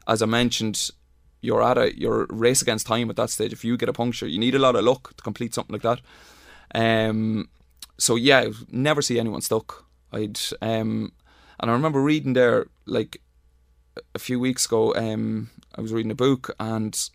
as 0.05 0.21
I 0.21 0.25
mentioned, 0.25 0.91
you're 1.39 1.63
at 1.63 1.77
a 1.77 1.97
your 1.97 2.25
race 2.29 2.61
against 2.61 2.87
time 2.87 3.09
at 3.09 3.15
that 3.15 3.29
stage. 3.29 3.53
If 3.53 3.63
you 3.63 3.77
get 3.77 3.89
a 3.89 3.93
puncture, 3.93 4.27
you 4.27 4.37
need 4.37 4.55
a 4.55 4.59
lot 4.59 4.75
of 4.75 4.83
luck 4.83 5.15
to 5.15 5.23
complete 5.23 5.53
something 5.53 5.73
like 5.73 5.81
that. 5.83 6.01
Um, 6.75 7.47
so 7.97 8.15
yeah, 8.15 8.39
I 8.39 8.51
never 8.69 9.01
see 9.01 9.19
anyone 9.19 9.41
stuck. 9.41 9.85
I'd 10.11 10.39
um, 10.61 11.11
and 11.59 11.71
I 11.71 11.73
remember 11.73 12.01
reading 12.01 12.33
there 12.33 12.67
like 12.85 13.21
a 14.15 14.19
few 14.19 14.39
weeks 14.39 14.65
ago. 14.65 14.93
Um, 14.95 15.49
I 15.75 15.81
was 15.81 15.93
reading 15.93 16.11
a 16.11 16.15
book 16.15 16.55
and 16.59 17.09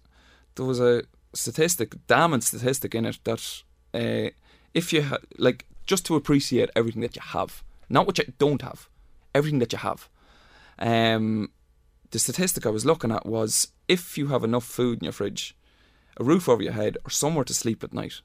there 0.54 0.66
was 0.66 0.80
a 0.80 1.02
statistic, 1.34 1.94
damning 2.06 2.40
statistic 2.40 2.94
in 2.94 3.04
it 3.04 3.18
that 3.24 3.62
uh, 3.94 4.30
if 4.74 4.92
you 4.92 5.02
ha- 5.02 5.18
like 5.38 5.66
just 5.86 6.04
to 6.06 6.16
appreciate 6.16 6.70
everything 6.76 7.02
that 7.02 7.16
you 7.16 7.22
have, 7.22 7.62
not 7.88 8.06
what 8.06 8.18
you 8.18 8.32
don't 8.38 8.62
have, 8.62 8.88
everything 9.34 9.58
that 9.60 9.72
you 9.72 9.78
have. 9.78 10.08
Um, 10.78 11.50
the 12.10 12.18
statistic 12.18 12.66
I 12.66 12.70
was 12.70 12.86
looking 12.86 13.12
at 13.12 13.26
was 13.26 13.68
if 13.86 14.16
you 14.16 14.28
have 14.28 14.44
enough 14.44 14.64
food 14.64 15.00
in 15.00 15.04
your 15.04 15.12
fridge, 15.12 15.56
a 16.18 16.24
roof 16.24 16.48
over 16.48 16.62
your 16.62 16.72
head, 16.72 16.98
or 17.04 17.10
somewhere 17.10 17.44
to 17.44 17.54
sleep 17.54 17.84
at 17.84 17.92
night, 17.92 18.20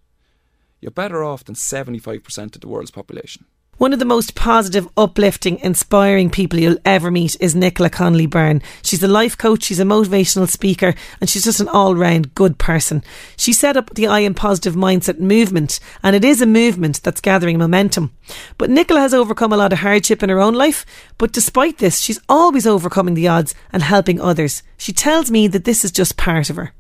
you're 0.84 0.92
better 0.92 1.24
off 1.24 1.46
than 1.46 1.56
75% 1.56 2.56
of 2.56 2.62
the 2.62 2.68
world's 2.68 2.92
population. 2.92 3.46
One 3.78 3.92
of 3.92 3.98
the 3.98 4.06
most 4.06 4.36
positive, 4.36 4.88
uplifting, 4.96 5.58
inspiring 5.60 6.30
people 6.30 6.60
you'll 6.60 6.78
ever 6.86 7.10
meet 7.10 7.36
is 7.40 7.56
Nicola 7.56 7.90
Connolly 7.90 8.28
Byrne. 8.28 8.62
She's 8.84 9.02
a 9.02 9.08
life 9.08 9.36
coach, 9.36 9.64
she's 9.64 9.80
a 9.80 9.84
motivational 9.84 10.48
speaker, 10.48 10.94
and 11.20 11.28
she's 11.28 11.46
just 11.46 11.60
an 11.60 11.68
all 11.70 11.96
round 11.96 12.36
good 12.36 12.60
person. 12.60 13.04
She 13.36 13.52
set 13.52 13.76
up 13.76 13.96
the 13.96 14.06
I 14.06 14.20
Am 14.20 14.36
Positive 14.36 14.76
Mindset 14.76 15.20
movement, 15.20 15.80
and 16.04 16.16
it 16.16 16.24
is 16.24 16.40
a 16.40 16.46
movement 16.46 17.02
that's 17.02 17.20
gathering 17.20 17.58
momentum. 17.58 18.16
But 18.60 18.70
Nicola 18.70 19.00
has 19.00 19.14
overcome 19.14 19.52
a 19.52 19.58
lot 19.58 19.74
of 19.74 19.80
hardship 19.80 20.22
in 20.22 20.30
her 20.30 20.40
own 20.40 20.54
life, 20.54 20.86
but 21.18 21.34
despite 21.34 21.80
this, 21.80 22.00
she's 22.00 22.22
always 22.30 22.68
overcoming 22.68 23.16
the 23.16 23.28
odds 23.28 23.56
and 23.72 23.82
helping 23.82 24.22
others. 24.22 24.62
She 24.78 24.94
tells 24.94 25.32
me 25.32 25.48
that 25.48 25.66
this 25.66 25.84
is 25.84 25.92
just 25.92 26.16
part 26.16 26.52
of 26.52 26.58
her. 26.58 26.74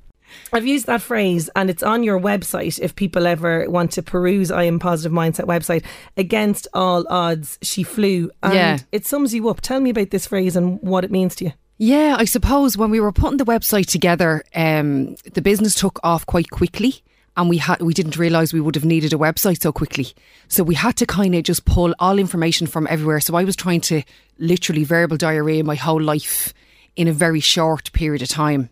I've 0.52 0.66
used 0.68 0.86
that 0.88 1.02
phrase 1.02 1.50
and 1.56 1.70
it's 1.70 1.84
on 1.84 2.04
your 2.04 2.20
website 2.20 2.80
if 2.80 2.96
people 2.96 3.26
ever 3.28 3.70
want 3.70 3.92
to 3.94 4.04
peruse 4.04 4.52
I 4.52 4.64
am 4.64 4.80
positive 4.80 5.12
mindset 5.12 5.46
website 5.46 5.84
against 6.18 6.68
all 6.74 7.06
odds 7.10 7.58
she 7.62 7.84
flew 7.84 8.32
and 8.42 8.54
Yeah. 8.54 8.78
it 8.92 9.06
sums 9.06 9.34
you 9.34 9.50
up 9.50 9.62
tell 9.62 9.80
me 9.80 9.90
about 9.90 10.10
this 10.12 10.28
phrase 10.28 10.56
and 10.56 10.80
what 10.82 11.04
it 11.04 11.12
means 11.12 11.36
to 11.36 11.46
you 11.46 11.54
Yeah, 11.78 12.16
I 12.18 12.26
suppose 12.26 12.78
when 12.78 12.92
we 12.92 13.00
were 13.00 13.12
putting 13.12 13.38
the 13.38 13.46
website 13.46 13.88
together, 13.88 14.44
um, 14.56 15.16
the 15.34 15.42
business 15.42 15.74
took 15.76 16.00
off 16.04 16.24
quite 16.26 16.50
quickly, 16.52 17.02
and 17.36 17.50
we 17.50 17.58
had 17.58 17.82
we 17.82 17.94
didn't 17.96 18.16
realise 18.16 18.54
we 18.54 18.62
would 18.62 18.76
have 18.76 18.86
needed 18.86 19.12
a 19.12 19.18
website 19.18 19.60
so 19.62 19.72
quickly. 19.72 20.08
So 20.48 20.64
we 20.64 20.76
had 20.76 20.96
to 20.98 21.06
kind 21.08 21.34
of 21.36 21.44
just 21.44 21.66
pull 21.66 21.94
all 21.98 22.20
information 22.20 22.68
from 22.68 22.88
everywhere. 22.90 23.20
So 23.20 23.36
I 23.36 23.44
was 23.44 23.56
trying 23.56 23.82
to 23.82 24.04
literally 24.38 24.84
verbal 24.86 25.18
diarrhea 25.18 25.64
my 25.64 25.76
whole 25.76 26.02
life 26.02 26.54
in 26.96 27.08
a 27.08 27.12
very 27.26 27.40
short 27.42 27.92
period 27.92 28.22
of 28.22 28.30
time. 28.30 28.70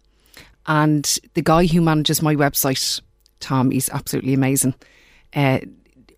And 0.68 1.20
the 1.34 1.42
guy 1.42 1.66
who 1.66 1.82
manages 1.82 2.22
my 2.22 2.36
website, 2.36 3.02
Tom, 3.40 3.72
he's 3.72 3.90
absolutely 3.90 4.34
amazing. 4.34 4.76
Uh, 5.34 5.60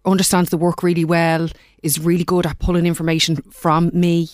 understands 0.05 0.49
the 0.49 0.57
work 0.57 0.83
really 0.83 1.05
well, 1.05 1.49
is 1.81 1.99
really 1.99 2.23
good 2.23 2.45
at 2.45 2.59
pulling 2.59 2.85
information 2.85 3.37
from 3.51 3.89
me 3.93 4.29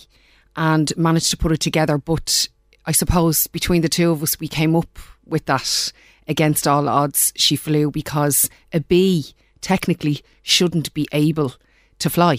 and 0.56 0.92
managed 0.96 1.30
to 1.30 1.36
put 1.36 1.52
it 1.52 1.60
together. 1.60 1.98
But 1.98 2.48
I 2.86 2.92
suppose 2.92 3.46
between 3.46 3.82
the 3.82 3.88
two 3.88 4.10
of 4.10 4.22
us, 4.22 4.38
we 4.40 4.48
came 4.48 4.74
up 4.74 4.98
with 5.24 5.46
that 5.46 5.92
against 6.26 6.66
all 6.66 6.88
odds. 6.88 7.32
She 7.36 7.56
flew 7.56 7.90
because 7.90 8.48
a 8.72 8.80
bee 8.80 9.34
technically 9.60 10.22
shouldn't 10.42 10.92
be 10.94 11.06
able 11.12 11.54
to 11.98 12.10
fly, 12.10 12.38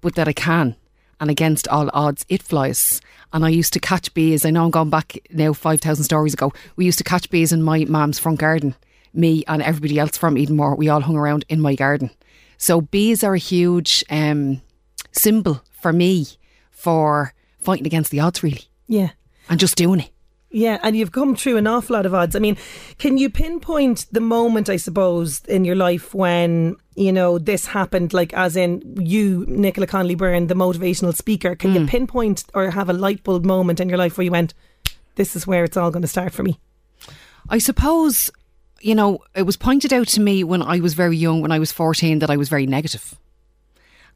but 0.00 0.14
that 0.14 0.28
I 0.28 0.32
can. 0.32 0.76
And 1.20 1.30
against 1.30 1.68
all 1.68 1.90
odds, 1.92 2.24
it 2.28 2.42
flies. 2.42 3.00
And 3.32 3.44
I 3.44 3.48
used 3.48 3.72
to 3.72 3.80
catch 3.80 4.12
bees. 4.14 4.44
I 4.44 4.50
know 4.50 4.64
I'm 4.64 4.70
going 4.70 4.90
back 4.90 5.18
now 5.30 5.52
5,000 5.52 6.04
stories 6.04 6.34
ago. 6.34 6.52
We 6.76 6.84
used 6.84 6.98
to 6.98 7.04
catch 7.04 7.30
bees 7.30 7.52
in 7.52 7.62
my 7.62 7.84
mum's 7.84 8.18
front 8.18 8.38
garden. 8.38 8.74
Me 9.14 9.44
and 9.48 9.62
everybody 9.62 9.98
else 9.98 10.16
from 10.16 10.36
Edenmore, 10.36 10.76
we 10.76 10.88
all 10.88 11.00
hung 11.00 11.16
around 11.16 11.44
in 11.48 11.60
my 11.60 11.74
garden. 11.74 12.10
So 12.58 12.82
bees 12.82 13.24
are 13.24 13.34
a 13.34 13.38
huge 13.38 14.04
um, 14.10 14.60
symbol 15.12 15.62
for 15.80 15.92
me 15.92 16.26
for 16.70 17.32
fighting 17.58 17.86
against 17.86 18.10
the 18.10 18.20
odds, 18.20 18.42
really, 18.42 18.64
yeah 18.86 19.10
and 19.48 19.60
just 19.60 19.76
doing 19.76 20.00
it. 20.00 20.10
Yeah 20.50 20.78
and 20.82 20.96
you've 20.96 21.12
come 21.12 21.34
through 21.34 21.56
an 21.56 21.66
awful 21.66 21.94
lot 21.94 22.06
of 22.06 22.14
odds 22.14 22.36
I 22.36 22.38
mean 22.38 22.56
can 22.98 23.18
you 23.18 23.30
pinpoint 23.30 24.06
the 24.12 24.20
moment 24.20 24.68
I 24.68 24.76
suppose 24.76 25.44
in 25.46 25.64
your 25.64 25.76
life 25.76 26.14
when 26.14 26.76
you 26.94 27.12
know 27.12 27.38
this 27.38 27.66
happened 27.66 28.12
like 28.12 28.32
as 28.34 28.56
in 28.56 28.82
you 28.98 29.44
Nicola 29.48 29.86
Connolly 29.86 30.14
Byrne 30.14 30.46
the 30.46 30.54
motivational 30.54 31.14
speaker 31.14 31.54
can 31.54 31.74
you 31.74 31.80
hmm. 31.80 31.86
pinpoint 31.86 32.44
or 32.54 32.70
have 32.70 32.88
a 32.88 32.94
light 32.94 33.22
bulb 33.24 33.44
moment 33.44 33.80
in 33.80 33.88
your 33.88 33.98
life 33.98 34.16
where 34.16 34.24
you 34.24 34.30
went 34.30 34.54
this 35.16 35.34
is 35.34 35.46
where 35.46 35.64
it's 35.64 35.76
all 35.76 35.90
going 35.90 36.02
to 36.02 36.08
start 36.08 36.32
for 36.32 36.42
me 36.42 36.58
I 37.48 37.58
suppose, 37.58 38.30
you 38.80 38.94
know, 38.94 39.20
it 39.34 39.44
was 39.44 39.56
pointed 39.56 39.92
out 39.92 40.08
to 40.08 40.20
me 40.20 40.42
when 40.42 40.62
I 40.62 40.80
was 40.80 40.94
very 40.94 41.16
young, 41.16 41.42
when 41.42 41.52
I 41.52 41.58
was 41.58 41.72
14, 41.72 42.18
that 42.18 42.30
I 42.30 42.36
was 42.36 42.48
very 42.48 42.66
negative. 42.66 43.16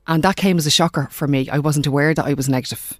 And 0.06 0.22
that 0.24 0.36
came 0.36 0.58
as 0.58 0.66
a 0.66 0.70
shocker 0.70 1.08
for 1.10 1.28
me. 1.28 1.48
I 1.48 1.58
wasn't 1.58 1.86
aware 1.86 2.14
that 2.14 2.24
I 2.24 2.34
was 2.34 2.48
negative. 2.48 2.98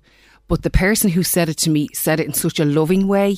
But 0.50 0.64
the 0.64 0.68
person 0.70 1.10
who 1.10 1.22
said 1.22 1.48
it 1.48 1.58
to 1.58 1.70
me 1.70 1.88
said 1.92 2.18
it 2.18 2.26
in 2.26 2.34
such 2.34 2.58
a 2.58 2.64
loving 2.64 3.06
way 3.06 3.36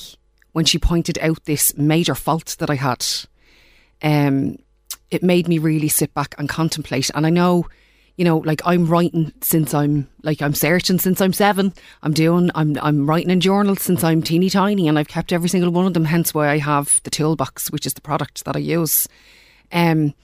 when 0.53 0.65
she 0.65 0.79
pointed 0.79 1.19
out 1.19 1.45
this 1.45 1.77
major 1.77 2.15
fault 2.15 2.55
that 2.57 2.71
I 2.71 2.73
had. 2.73 3.05
Um, 4.01 4.57
it 5.11 5.21
made 5.21 5.47
me 5.47 5.59
really 5.59 5.89
sit 5.89 6.11
back 6.15 6.33
and 6.39 6.49
contemplate. 6.49 7.11
And 7.13 7.27
I 7.27 7.29
know, 7.29 7.67
you 8.17 8.25
know, 8.25 8.37
like 8.39 8.63
I'm 8.65 8.87
writing 8.87 9.31
since 9.41 9.75
I'm 9.75 10.09
like 10.23 10.41
I'm 10.41 10.55
searching 10.55 10.97
since 10.97 11.21
I'm 11.21 11.33
seven. 11.33 11.75
I'm 12.01 12.13
doing 12.13 12.49
I'm 12.55 12.79
I'm 12.81 13.05
writing 13.07 13.29
in 13.29 13.41
journals 13.41 13.83
since 13.83 14.03
I'm 14.03 14.23
teeny 14.23 14.49
tiny, 14.49 14.87
and 14.87 14.97
I've 14.97 15.07
kept 15.07 15.31
every 15.31 15.49
single 15.49 15.69
one 15.69 15.85
of 15.85 15.93
them. 15.93 16.05
Hence 16.05 16.33
why 16.33 16.49
I 16.49 16.57
have 16.57 16.99
the 17.03 17.11
toolbox, 17.11 17.69
which 17.69 17.85
is 17.85 17.93
the 17.93 18.01
product 18.01 18.43
that 18.45 18.55
I 18.55 18.59
use. 18.59 19.07
Um, 19.71 20.15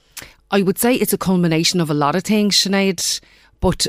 I 0.50 0.62
would 0.62 0.76
say 0.76 0.96
it's 0.96 1.12
a 1.12 1.18
culmination 1.18 1.80
of 1.80 1.88
a 1.88 1.94
lot 1.94 2.16
of 2.16 2.24
things, 2.24 2.56
Sinead. 2.56 3.20
But 3.60 3.86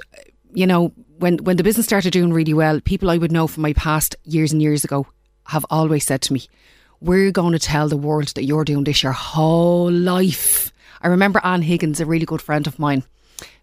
you 0.53 0.67
know, 0.67 0.93
when 1.21 1.37
when 1.37 1.57
the 1.57 1.63
business 1.63 1.85
started 1.85 2.11
doing 2.11 2.33
really 2.33 2.53
well, 2.53 2.81
people 2.81 3.09
I 3.09 3.17
would 3.17 3.31
know 3.31 3.47
from 3.47 3.61
my 3.61 3.73
past 3.73 4.15
years 4.23 4.51
and 4.51 4.61
years 4.61 4.83
ago 4.83 5.05
have 5.45 5.65
always 5.69 6.05
said 6.05 6.21
to 6.23 6.33
me, 6.33 6.47
"We're 6.99 7.31
going 7.31 7.53
to 7.53 7.59
tell 7.59 7.87
the 7.87 7.97
world 8.07 8.29
that 8.29 8.45
you're 8.45 8.65
doing 8.65 8.85
this 8.85 9.03
your 9.03 9.11
whole 9.11 9.91
life." 9.91 10.71
I 11.01 11.07
remember 11.07 11.39
Anne 11.43 11.61
Higgins, 11.61 11.99
a 11.99 12.05
really 12.05 12.25
good 12.25 12.41
friend 12.41 12.65
of 12.65 12.79
mine, 12.79 13.03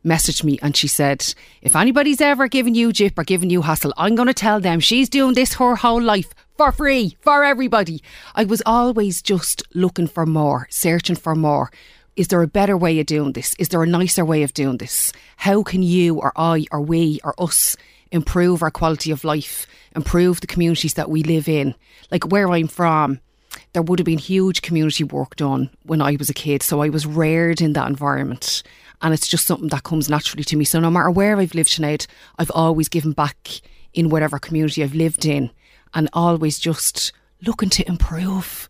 messaged 0.04 0.44
me 0.44 0.58
and 0.62 0.76
she 0.76 0.86
said, 0.86 1.34
"If 1.60 1.74
anybody's 1.74 2.20
ever 2.20 2.46
given 2.46 2.76
you 2.76 2.92
jip 2.92 3.18
or 3.18 3.24
given 3.24 3.50
you 3.50 3.62
hassle, 3.62 3.92
I'm 3.96 4.14
going 4.14 4.28
to 4.28 4.34
tell 4.34 4.60
them 4.60 4.78
she's 4.78 5.08
doing 5.08 5.34
this 5.34 5.54
her 5.54 5.74
whole 5.74 6.02
life." 6.02 6.32
For 6.56 6.72
free, 6.72 7.16
for 7.20 7.44
everybody. 7.44 8.02
I 8.34 8.42
was 8.44 8.62
always 8.66 9.22
just 9.22 9.62
looking 9.74 10.08
for 10.08 10.26
more, 10.26 10.66
searching 10.70 11.14
for 11.14 11.36
more. 11.36 11.70
Is 12.18 12.26
there 12.26 12.42
a 12.42 12.48
better 12.48 12.76
way 12.76 12.98
of 12.98 13.06
doing 13.06 13.32
this? 13.34 13.54
Is 13.60 13.68
there 13.68 13.80
a 13.80 13.86
nicer 13.86 14.24
way 14.24 14.42
of 14.42 14.52
doing 14.52 14.78
this? 14.78 15.12
How 15.36 15.62
can 15.62 15.84
you 15.84 16.16
or 16.16 16.32
I 16.34 16.64
or 16.72 16.80
we 16.80 17.20
or 17.22 17.32
us 17.38 17.76
improve 18.10 18.60
our 18.60 18.72
quality 18.72 19.12
of 19.12 19.22
life, 19.22 19.68
improve 19.94 20.40
the 20.40 20.48
communities 20.48 20.94
that 20.94 21.10
we 21.10 21.22
live 21.22 21.48
in? 21.48 21.76
Like 22.10 22.26
where 22.26 22.50
I'm 22.50 22.66
from, 22.66 23.20
there 23.72 23.82
would 23.82 24.00
have 24.00 24.06
been 24.06 24.18
huge 24.18 24.62
community 24.62 25.04
work 25.04 25.36
done 25.36 25.70
when 25.84 26.02
I 26.02 26.16
was 26.16 26.28
a 26.28 26.34
kid. 26.34 26.60
So 26.64 26.82
I 26.82 26.88
was 26.88 27.06
reared 27.06 27.60
in 27.60 27.74
that 27.74 27.86
environment. 27.86 28.64
And 29.00 29.14
it's 29.14 29.28
just 29.28 29.46
something 29.46 29.68
that 29.68 29.84
comes 29.84 30.10
naturally 30.10 30.42
to 30.42 30.56
me. 30.56 30.64
So 30.64 30.80
no 30.80 30.90
matter 30.90 31.12
where 31.12 31.38
I've 31.38 31.54
lived, 31.54 31.70
Sinead, 31.70 32.08
I've 32.36 32.50
always 32.52 32.88
given 32.88 33.12
back 33.12 33.48
in 33.94 34.08
whatever 34.08 34.40
community 34.40 34.82
I've 34.82 34.92
lived 34.92 35.24
in 35.24 35.52
and 35.94 36.10
always 36.12 36.58
just 36.58 37.12
looking 37.42 37.70
to 37.70 37.86
improve. 37.86 38.68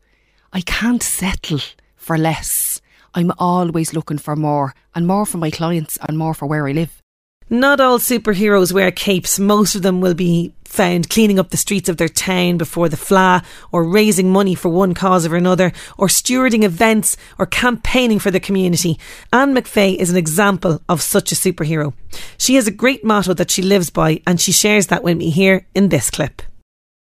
I 0.52 0.60
can't 0.60 1.02
settle 1.02 1.60
for 1.96 2.18
less. 2.18 2.82
I'm 3.14 3.32
always 3.38 3.94
looking 3.94 4.18
for 4.18 4.36
more 4.36 4.74
and 4.94 5.06
more 5.06 5.26
for 5.26 5.38
my 5.38 5.50
clients 5.50 5.98
and 6.08 6.18
more 6.18 6.34
for 6.34 6.46
where 6.46 6.66
I 6.66 6.72
live. 6.72 7.02
Not 7.50 7.80
all 7.80 7.98
superheroes 7.98 8.74
wear 8.74 8.90
capes. 8.90 9.38
Most 9.38 9.74
of 9.74 9.80
them 9.80 10.02
will 10.02 10.12
be 10.12 10.52
found 10.64 11.08
cleaning 11.08 11.38
up 11.38 11.48
the 11.48 11.56
streets 11.56 11.88
of 11.88 11.96
their 11.96 12.08
town 12.08 12.58
before 12.58 12.90
the 12.90 12.96
fla, 12.96 13.42
or 13.72 13.84
raising 13.84 14.30
money 14.30 14.54
for 14.54 14.68
one 14.68 14.92
cause 14.92 15.26
or 15.26 15.34
another, 15.34 15.72
or 15.96 16.08
stewarding 16.08 16.62
events, 16.62 17.16
or 17.38 17.46
campaigning 17.46 18.18
for 18.18 18.30
the 18.30 18.38
community. 18.38 18.98
Anne 19.32 19.54
McFay 19.54 19.96
is 19.96 20.10
an 20.10 20.16
example 20.18 20.82
of 20.90 21.00
such 21.00 21.32
a 21.32 21.34
superhero. 21.34 21.94
She 22.36 22.56
has 22.56 22.66
a 22.66 22.70
great 22.70 23.02
motto 23.02 23.32
that 23.32 23.50
she 23.50 23.62
lives 23.62 23.88
by, 23.88 24.20
and 24.26 24.38
she 24.38 24.52
shares 24.52 24.88
that 24.88 25.02
with 25.02 25.16
me 25.16 25.30
here 25.30 25.66
in 25.74 25.88
this 25.88 26.10
clip. 26.10 26.42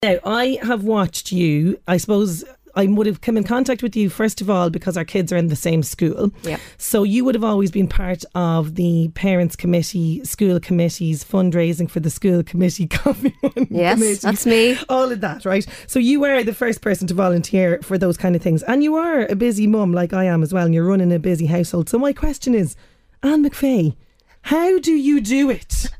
Now, 0.02 0.16
I 0.24 0.58
have 0.62 0.82
watched 0.82 1.30
you, 1.30 1.78
I 1.86 1.98
suppose. 1.98 2.42
I 2.78 2.86
would 2.86 3.06
have 3.06 3.20
come 3.22 3.36
in 3.36 3.42
contact 3.42 3.82
with 3.82 3.96
you 3.96 4.08
first 4.08 4.40
of 4.40 4.48
all 4.48 4.70
because 4.70 4.96
our 4.96 5.04
kids 5.04 5.32
are 5.32 5.36
in 5.36 5.48
the 5.48 5.56
same 5.56 5.82
school. 5.82 6.30
Yeah. 6.44 6.58
So 6.76 7.02
you 7.02 7.24
would 7.24 7.34
have 7.34 7.42
always 7.42 7.72
been 7.72 7.88
part 7.88 8.22
of 8.36 8.76
the 8.76 9.08
parents 9.16 9.56
committee, 9.56 10.24
school 10.24 10.60
committees, 10.60 11.24
fundraising 11.24 11.90
for 11.90 11.98
the 11.98 12.08
school 12.08 12.44
committee, 12.44 12.86
coffee 13.02 13.34
Yes, 13.68 13.98
committees, 13.98 14.20
that's 14.20 14.46
me. 14.46 14.78
All 14.88 15.10
of 15.10 15.20
that, 15.22 15.44
right? 15.44 15.66
So 15.88 15.98
you 15.98 16.20
were 16.20 16.44
the 16.44 16.54
first 16.54 16.80
person 16.80 17.08
to 17.08 17.14
volunteer 17.14 17.80
for 17.82 17.98
those 17.98 18.16
kind 18.16 18.36
of 18.36 18.42
things, 18.42 18.62
and 18.62 18.84
you 18.84 18.94
are 18.94 19.26
a 19.26 19.34
busy 19.34 19.66
mum 19.66 19.92
like 19.92 20.12
I 20.12 20.24
am 20.24 20.44
as 20.44 20.52
well, 20.52 20.64
and 20.64 20.72
you're 20.72 20.86
running 20.86 21.12
a 21.12 21.18
busy 21.18 21.46
household. 21.46 21.88
So 21.88 21.98
my 21.98 22.12
question 22.12 22.54
is, 22.54 22.76
Anne 23.24 23.44
McFay, 23.44 23.96
how 24.42 24.78
do 24.78 24.92
you 24.92 25.20
do 25.20 25.50
it? 25.50 25.86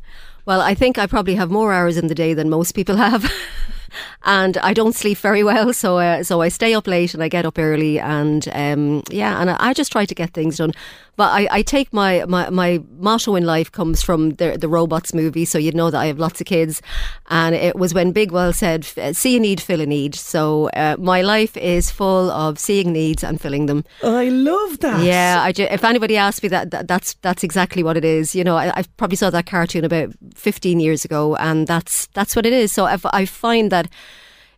Well, 0.47 0.63
I 0.63 0.75
think 0.75 0.97
I 0.97 1.07
probably 1.07 1.35
have 1.35 1.51
more 1.51 1.75
hours 1.75 1.99
in 1.99 2.07
the 2.07 2.15
day 2.15 2.33
than 2.33 2.49
most 2.49 2.73
people 2.73 2.97
have. 2.97 3.31
and 4.25 4.57
I 4.59 4.73
don't 4.73 4.95
sleep 4.95 5.19
very 5.19 5.43
well, 5.45 5.73
so 5.73 5.99
uh, 5.99 6.23
so 6.23 6.41
I 6.41 6.49
stay 6.49 6.75
up 6.75 6.87
late 6.87 7.15
and 7.15 7.23
I 7.23 7.29
get 7.29 7.47
up 7.47 7.59
early, 7.59 7.99
and 7.99 8.49
um, 8.53 9.03
yeah, 9.11 9.41
and 9.41 9.51
I, 9.51 9.57
I 9.59 9.73
just 9.75 9.93
try 9.93 10.05
to 10.05 10.15
get 10.15 10.33
things 10.33 10.59
done. 10.59 10.73
But 11.17 11.33
I, 11.33 11.49
I 11.51 11.63
take 11.63 11.93
my, 11.93 12.25
my, 12.27 12.49
my 12.49 12.81
motto 12.97 13.35
in 13.35 13.45
life 13.45 13.73
comes 13.73 14.03
from 14.03 14.35
the 14.35 14.57
the 14.57 14.69
robots 14.69 15.13
movie, 15.13 15.45
so 15.45 15.59
you'd 15.59 15.75
know 15.75 15.91
that 15.91 15.99
I 15.99 16.07
have 16.07 16.21
lots 16.21 16.41
of 16.41 16.47
kids, 16.47 16.81
and 17.29 17.57
it 17.57 17.75
was 17.75 17.93
when 17.93 18.15
Bigweld 18.15 18.55
said, 18.55 18.85
"See 19.17 19.37
a 19.37 19.41
need, 19.41 19.61
fill 19.61 19.81
a 19.81 19.87
need." 19.87 20.15
So 20.15 20.69
uh, 20.71 20.97
my 20.99 21.23
life 21.23 21.57
is 21.57 21.91
full 21.91 22.31
of 22.31 22.59
seeing 22.59 22.93
needs 22.93 23.25
and 23.25 23.41
filling 23.41 23.67
them. 23.67 23.85
I 24.03 24.29
love 24.29 24.79
that. 24.79 25.03
Yeah, 25.03 25.43
I 25.43 25.53
if 25.57 25.83
anybody 25.83 26.17
asks 26.17 26.43
me 26.43 26.51
that, 26.51 26.71
that, 26.71 26.87
that's 26.87 27.15
that's 27.15 27.43
exactly 27.43 27.83
what 27.83 27.97
it 27.97 28.05
is. 28.05 28.35
You 28.35 28.45
know, 28.45 28.57
I, 28.57 28.73
I 28.79 28.85
probably 28.97 29.17
saw 29.17 29.31
that 29.31 29.47
cartoon 29.47 29.85
about 29.85 30.13
15 30.35 30.79
years 30.79 31.05
ago, 31.05 31.35
and 31.37 31.67
that's 31.67 32.07
that's 32.15 32.37
what 32.37 32.47
it 32.47 32.53
is. 32.53 32.73
So 32.73 32.87
if 32.87 33.05
I 33.07 33.25
find 33.25 33.73
that 33.73 33.78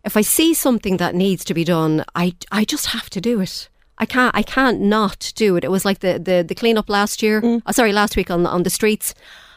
if 0.05 0.17
I 0.17 0.23
see 0.23 0.55
something 0.55 0.97
that 0.97 1.15
needs 1.15 1.45
to 1.45 1.55
be 1.55 1.65
done, 1.65 2.05
I 2.15 2.35
I 2.51 2.65
just 2.65 2.87
have 2.87 3.11
to 3.11 3.21
do 3.21 3.41
it. 3.41 3.69
I 3.99 4.07
can't 4.07 4.35
I 4.35 4.43
can't 4.43 4.81
not 4.81 5.33
do 5.37 5.57
it. 5.57 5.65
It 5.65 5.71
was 5.71 5.85
like 5.85 5.99
the 6.01 6.19
the, 6.19 6.45
the 6.47 6.55
cleanup 6.55 6.89
last 6.89 7.23
year. 7.23 7.43
Mm. 7.43 7.63
Oh, 7.67 7.73
sorry, 7.73 7.93
last 7.93 8.17
week 8.17 8.31
on 8.31 8.47
on 8.47 8.63
the 8.63 8.71
streets. 8.71 9.15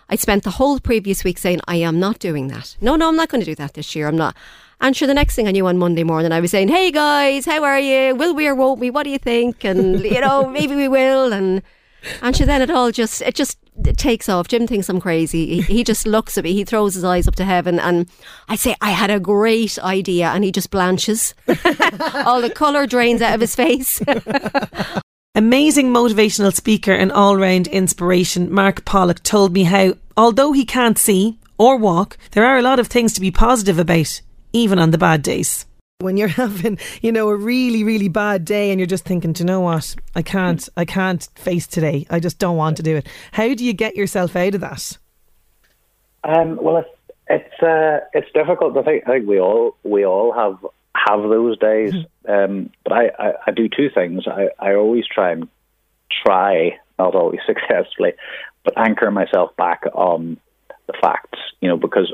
I 0.10 0.16
spent 0.16 0.44
the 0.44 0.52
whole 0.52 0.80
previous 0.80 1.24
week 1.24 1.38
saying 1.38 1.62
I 1.66 1.78
am 1.78 2.00
not 2.00 2.20
doing 2.20 2.50
that. 2.50 2.76
No, 2.82 2.96
no, 2.96 3.08
I'm 3.08 3.16
not 3.16 3.30
going 3.30 3.42
to 3.42 3.46
do 3.46 3.56
that 3.56 3.74
this 3.74 3.96
year. 3.96 4.08
I'm 4.08 4.18
not. 4.18 4.36
And 4.82 4.96
sure, 4.96 5.08
the 5.08 5.14
next 5.14 5.36
thing 5.36 5.48
I 5.48 5.52
knew 5.52 5.66
on 5.66 5.78
Monday 5.78 6.04
morning, 6.04 6.34
I 6.34 6.42
was 6.42 6.52
saying, 6.52 6.68
"Hey 6.68 6.92
guys, 6.92 7.46
how 7.46 7.64
are 7.64 7.80
you? 7.80 8.16
Will 8.16 8.36
we 8.36 8.48
or 8.48 8.56
won't 8.56 8.80
we? 8.82 8.90
What 8.90 9.04
do 9.04 9.12
you 9.12 9.18
think?" 9.18 9.64
And 9.64 10.02
you 10.02 10.20
know, 10.20 10.50
maybe 10.58 10.76
we 10.76 10.90
will. 10.90 11.32
And 11.32 11.62
and 12.22 12.36
sure, 12.36 12.46
then 12.46 12.62
it 12.62 12.70
all 12.70 12.92
just 12.92 13.22
it 13.22 13.36
just 13.36 13.58
it 13.86 13.98
takes 13.98 14.30
off. 14.30 14.48
Jim 14.48 14.68
thinks 14.68 14.90
I'm 14.90 15.02
crazy. 15.02 15.46
He, 15.46 15.62
he 15.62 15.84
just 15.84 16.06
looks 16.16 16.38
at 16.38 16.44
me. 16.44 16.54
He 16.54 16.64
throws 16.64 16.94
his 16.94 17.04
eyes 17.04 17.28
up 17.28 17.36
to 17.36 17.46
heaven, 17.46 17.80
and 17.80 18.10
I 18.48 18.56
say, 18.56 18.76
"I 18.82 18.92
had 18.92 19.10
a 19.10 19.20
great 19.20 19.80
idea," 19.80 20.28
and 20.28 20.44
he 20.44 20.52
just 20.52 20.72
blanches. 20.72 21.34
all 22.26 22.42
the 22.42 22.52
colour 22.54 22.86
drains 22.88 23.22
out 23.22 23.36
of 23.36 23.42
his 23.42 23.56
face. 23.56 24.02
Amazing 25.36 25.92
motivational 25.92 26.54
speaker 26.54 26.94
and 26.94 27.12
all 27.12 27.36
round 27.38 27.66
inspiration, 27.68 28.54
Mark 28.54 28.86
Pollock 28.86 29.24
told 29.24 29.52
me 29.52 29.64
how, 29.64 29.96
although 30.16 30.52
he 30.52 30.64
can't 30.64 30.98
see 30.98 31.40
or 31.58 31.76
walk, 31.76 32.20
there 32.32 32.46
are 32.46 32.60
a 32.60 32.62
lot 32.62 32.80
of 32.80 32.86
things 32.86 33.14
to 33.14 33.22
be 33.22 33.32
positive 33.32 33.80
about, 33.80 34.22
even 34.52 34.78
on 34.78 34.92
the 34.92 34.98
bad 35.00 35.24
days. 35.24 35.66
When 36.04 36.18
you're 36.18 36.28
having, 36.44 36.78
you 37.02 37.12
know, 37.12 37.30
a 37.30 37.36
really, 37.36 37.84
really 37.84 38.10
bad 38.10 38.46
day 38.46 38.70
and 38.72 38.80
you're 38.80 38.88
just 38.88 39.06
thinking, 39.06 39.34
do 39.34 39.44
you 39.44 39.48
know 39.48 39.62
what? 39.62 39.96
I 40.16 40.22
can't, 40.22 40.68
I 40.78 40.86
can't 40.86 41.28
face 41.36 41.66
today. 41.66 42.06
I 42.10 42.20
just 42.20 42.38
don't 42.38 42.58
want 42.58 42.78
to 42.78 42.84
do 42.84 42.98
it. 42.98 43.08
How 43.32 43.54
do 43.54 43.66
you 43.66 43.74
get 43.74 43.96
yourself 43.96 44.36
out 44.36 44.54
of 44.54 44.62
that? 44.62 44.98
Um, 46.24 46.58
well, 46.62 46.78
it's 46.78 46.90
it's 47.30 47.64
uh, 47.64 48.00
it's 48.14 48.32
difficult. 48.34 48.78
I 48.78 48.84
think 48.84 49.04
I 49.08 49.12
think 49.14 49.28
we 49.28 49.40
all 49.40 49.76
we 49.84 50.06
all 50.06 50.34
have 50.34 50.58
have 50.94 51.24
those 51.24 51.58
days. 51.58 51.94
Um, 52.28 52.70
but 52.84 52.94
I, 52.94 53.12
I, 53.20 53.34
I 53.48 53.52
do 53.52 53.68
two 53.68 53.90
things. 53.90 54.26
I, 54.28 54.50
I 54.60 54.76
always 54.76 55.06
try 55.08 55.32
and 55.32 55.48
try, 56.26 56.78
not 57.00 57.16
always 57.16 57.40
successfully, 57.46 58.14
but 58.64 58.78
anchor 58.78 59.12
myself 59.12 59.56
back 59.58 59.84
on 59.94 60.38
the 60.88 60.94
facts. 61.02 61.40
You 61.62 61.70
know, 61.70 61.78
because 61.78 62.14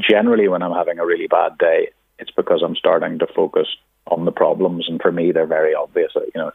generally 0.00 0.48
when 0.48 0.62
I'm 0.62 0.72
having 0.72 0.98
a 0.98 1.06
really 1.06 1.26
bad 1.26 1.58
day, 1.58 1.90
it's 2.18 2.30
because 2.30 2.62
I'm 2.64 2.76
starting 2.76 3.18
to 3.20 3.26
focus 3.26 3.68
on 4.06 4.24
the 4.24 4.32
problems, 4.32 4.88
and 4.88 5.00
for 5.00 5.12
me, 5.12 5.32
they're 5.32 5.46
very 5.46 5.74
obvious. 5.74 6.12
You 6.14 6.30
know, 6.34 6.52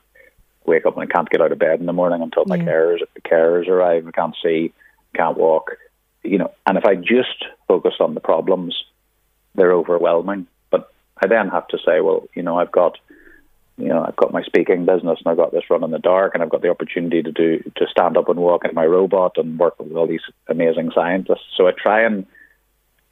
wake 0.66 0.86
up 0.86 0.98
and 0.98 1.04
I 1.10 1.14
can't 1.14 1.30
get 1.30 1.42
out 1.42 1.52
of 1.52 1.60
bed 1.60 1.80
in 1.80 1.86
the 1.86 1.94
morning 1.94 2.22
until 2.22 2.46
my 2.46 2.56
Yeah. 2.56 2.66
carers 2.66 3.02
carers 3.26 3.68
arrive. 3.68 4.08
I 4.08 4.12
can't 4.12 4.36
see, 4.42 4.74
can't 5.14 5.38
walk. 5.38 5.78
You 6.24 6.38
know, 6.38 6.52
and 6.66 6.78
if 6.78 6.86
I 6.86 6.96
just 6.96 7.46
focus 7.68 7.96
on 8.00 8.14
the 8.14 8.22
problems, 8.22 8.86
they're 9.56 9.74
overwhelming. 9.74 10.48
But 10.70 10.90
I 11.22 11.28
then 11.28 11.50
have 11.50 11.68
to 11.70 11.78
say, 11.86 12.00
well, 12.02 12.28
you 12.34 12.44
know, 12.44 12.58
I've 12.58 12.72
got, 12.72 12.98
you 13.78 13.90
know, 13.90 14.06
I've 14.06 14.16
got 14.16 14.32
my 14.32 14.42
speaking 14.44 14.86
business 14.86 15.20
and 15.20 15.28
I've 15.28 15.38
got 15.38 15.52
this 15.52 15.70
run 15.70 15.84
in 15.84 15.92
the 15.92 16.00
dark, 16.00 16.34
and 16.34 16.42
I've 16.42 16.50
got 16.50 16.62
the 16.62 16.70
opportunity 16.70 17.22
to 17.24 17.32
do 17.32 17.60
to 17.76 17.88
stand 17.88 18.18
up 18.18 18.30
and 18.30 18.40
walk 18.40 18.66
in 18.66 18.74
my 18.74 18.86
robot 18.86 19.38
and 19.38 19.60
work 19.60 19.78
with 19.80 19.92
all 19.94 20.08
these 20.08 20.26
amazing 20.48 20.92
scientists. 20.96 21.48
So 21.56 21.68
I 21.68 21.72
try 21.72 22.04
and 22.04 22.26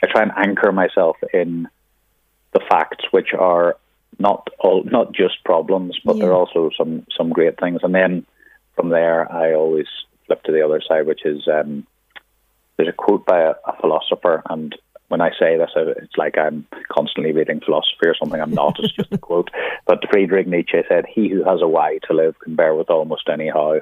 I 0.04 0.08
try 0.08 0.24
and 0.24 0.32
anchor 0.36 0.72
myself 0.72 1.18
in 1.34 1.68
the 2.54 2.62
facts, 2.70 3.06
which 3.12 3.34
are 3.38 3.78
not 4.20 4.48
all 4.60 4.84
not 4.84 5.14
just 5.14 5.44
problems, 5.44 5.98
but 6.04 6.16
Yeah. 6.18 6.26
they're 6.26 6.34
also 6.34 6.70
some 6.78 7.06
some 7.18 7.30
great 7.32 7.60
things. 7.60 7.80
And 7.84 7.94
then 7.96 8.26
from 8.76 8.90
there, 8.90 9.32
I 9.32 9.54
always 9.54 9.88
flip 10.28 10.44
to 10.44 10.52
the 10.52 10.64
other 10.66 10.82
side, 10.88 11.06
which 11.08 11.26
is 11.26 11.48
um, 11.48 11.86
there's 12.78 12.90
a 12.90 12.94
quote 12.94 13.26
by 13.26 13.42
a, 13.42 13.54
a 13.66 13.76
philosopher, 13.80 14.42
and 14.50 14.76
when 15.08 15.22
I 15.22 15.32
say 15.38 15.58
this, 15.58 15.72
it's 15.76 16.18
like 16.18 16.38
I'm 16.38 16.66
constantly 16.90 17.34
reading 17.34 17.60
philosophy 17.60 18.06
or 18.08 18.16
something. 18.16 18.40
I'm 18.42 18.54
not. 18.54 18.80
It's 18.80 18.94
just 18.94 19.12
a 19.12 19.18
quote. 19.30 19.50
But 19.86 20.10
Friedrich 20.10 20.48
Nietzsche 20.48 20.82
said, 20.88 21.06
"He 21.14 21.28
who 21.30 21.44
has 21.44 21.62
a 21.62 21.68
why 21.68 22.00
to 22.08 22.14
live 22.14 22.40
can 22.40 22.56
bear 22.56 22.74
with 22.76 22.90
almost 22.90 23.28
any 23.30 23.50
how." 23.50 23.82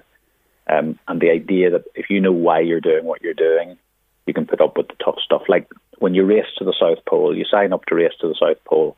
Um, 0.68 1.00
and 1.08 1.20
the 1.20 1.32
idea 1.32 1.72
that 1.72 1.86
if 1.96 2.10
you 2.10 2.20
know 2.22 2.32
why 2.32 2.60
you're 2.60 2.82
doing 2.82 3.06
what 3.06 3.22
you're 3.24 3.34
doing, 3.34 3.78
you 4.26 4.34
can 4.34 4.46
put 4.46 4.62
up 4.62 4.78
with 4.78 4.88
the 4.88 4.96
tough 5.04 5.18
stuff. 5.24 5.44
Like 5.48 5.68
when 5.98 6.14
you 6.14 6.26
race 6.26 6.46
to 6.58 6.66
the 6.66 6.76
South 6.80 7.04
Pole, 7.06 7.36
you 7.36 7.46
sign 7.46 7.74
up 7.74 7.86
to 7.86 7.96
race 7.96 8.14
to 8.22 8.28
the 8.28 8.36
South 8.36 8.64
Pole. 8.66 8.98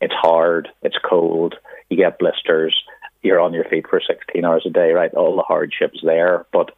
It's 0.00 0.14
hard. 0.14 0.68
It's 0.82 0.98
cold. 1.02 1.54
You 1.88 1.96
get 1.96 2.18
blisters. 2.18 2.76
You're 3.22 3.40
on 3.40 3.54
your 3.54 3.64
feet 3.64 3.86
for 3.88 4.00
16 4.00 4.44
hours 4.44 4.64
a 4.66 4.70
day, 4.70 4.92
right? 4.92 5.14
All 5.14 5.36
the 5.36 5.42
hardships 5.42 6.00
there, 6.02 6.44
but 6.52 6.76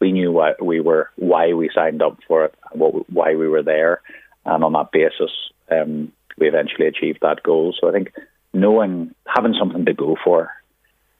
we 0.00 0.10
knew 0.10 0.32
why 0.32 0.54
we 0.60 0.80
were, 0.80 1.10
why 1.16 1.52
we 1.52 1.70
signed 1.72 2.02
up 2.02 2.18
for 2.26 2.46
it, 2.46 2.54
what, 2.72 3.08
why 3.08 3.36
we 3.36 3.46
were 3.46 3.62
there, 3.62 4.00
and 4.44 4.64
on 4.64 4.72
that 4.72 4.90
basis, 4.90 5.30
um, 5.70 6.10
we 6.38 6.48
eventually 6.48 6.88
achieved 6.88 7.20
that 7.22 7.42
goal. 7.42 7.74
So 7.78 7.88
I 7.88 7.92
think 7.92 8.12
knowing, 8.52 9.14
having 9.26 9.54
something 9.56 9.84
to 9.84 9.94
go 9.94 10.16
for, 10.24 10.50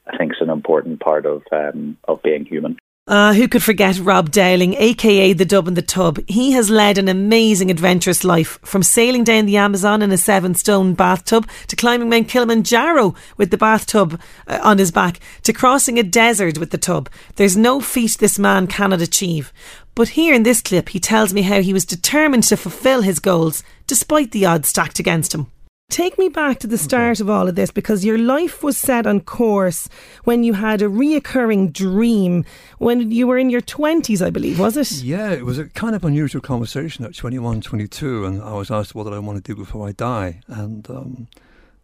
I 0.07 0.17
think 0.17 0.33
is 0.33 0.41
an 0.41 0.51
important 0.51 1.01
part 1.01 1.27
of 1.27 1.43
um, 1.53 1.97
of 2.09 2.23
being 2.23 2.45
human. 2.45 2.77
Uh, 3.09 3.35
who 3.35 3.49
could 3.49 3.65
forget 3.65 3.99
Rob 3.99 4.31
Dowling, 4.31 4.75
aka 4.75 5.33
the 5.33 5.45
Dub 5.45 5.67
and 5.67 5.77
the 5.77 5.83
Tub? 5.83 6.21
He 6.29 6.53
has 6.53 6.71
led 6.71 6.99
an 6.99 7.09
amazing 7.09 7.69
adventurous 7.69 8.23
life, 8.23 8.61
from 8.63 8.85
sailing 8.85 9.25
down 9.25 9.47
the 9.47 9.57
Amazon 9.57 10.03
in 10.03 10.13
a 10.13 10.17
seven 10.17 10.55
stone 10.55 10.95
bathtub 10.95 11.49
to 11.67 11.75
climbing 11.75 12.09
Mount 12.09 12.29
Kilimanjaro 12.29 13.17
with 13.37 13.51
the 13.51 13.59
bathtub 13.59 14.21
uh, 14.47 14.61
on 14.63 14.79
his 14.79 14.93
back 14.93 15.19
to 15.43 15.53
crossing 15.53 15.99
a 15.99 16.05
desert 16.05 16.59
with 16.59 16.71
the 16.71 16.79
tub. 16.79 17.11
There's 17.35 17.57
no 17.57 17.81
feat 17.81 18.19
this 18.21 18.39
man 18.39 18.69
cannot 18.69 19.03
achieve. 19.03 19.53
But 19.97 20.11
here 20.11 20.33
in 20.33 20.45
this 20.45 20.63
clip, 20.63 20.91
he 20.91 21.01
tells 21.01 21.35
me 21.35 21.43
how 21.43 21.61
he 21.61 21.73
was 21.73 21.85
determined 21.85 22.45
to 22.45 22.57
fulfill 22.57 23.03
his 23.03 23.19
goals 23.19 23.65
despite 23.89 24.31
the 24.31 24.47
odds 24.47 24.69
stacked 24.69 25.01
against 25.01 25.35
him. 25.35 25.49
Take 25.93 26.17
me 26.17 26.31
back 26.31 26.59
to 26.61 26.67
the 26.67 26.79
start 26.79 27.21
of 27.21 27.29
all 27.29 27.51
of 27.51 27.55
this 27.55 27.71
because 27.71 28.03
your 28.03 28.17
life 28.17 28.63
was 28.63 28.79
set 28.79 29.07
on 29.07 29.21
course 29.21 29.91
when 30.25 30.43
you 30.43 30.55
had 30.55 30.81
a 30.81 30.87
reoccurring 30.87 31.71
dream 31.71 32.47
when 32.79 33.11
you 33.11 33.27
were 33.27 33.37
in 33.37 33.51
your 33.51 33.61
20s, 33.61 34.25
I 34.25 34.31
believe, 34.31 34.59
was 34.59 34.79
it? 34.79 34.91
Yeah, 35.03 35.33
it 35.33 35.45
was 35.45 35.59
a 35.59 35.67
kind 35.67 35.95
of 35.95 36.03
unusual 36.03 36.41
conversation 36.41 37.05
at 37.05 37.15
21, 37.15 37.61
22, 37.61 38.25
and 38.25 38.43
I 38.43 38.55
was 38.55 38.71
asked 38.71 38.95
what 38.95 39.05
did 39.05 39.13
I 39.13 39.19
want 39.19 39.37
to 39.37 39.43
do 39.43 39.55
before 39.55 39.87
I 39.87 39.93
die, 39.93 40.41
and 40.47 40.89
um, 40.89 41.29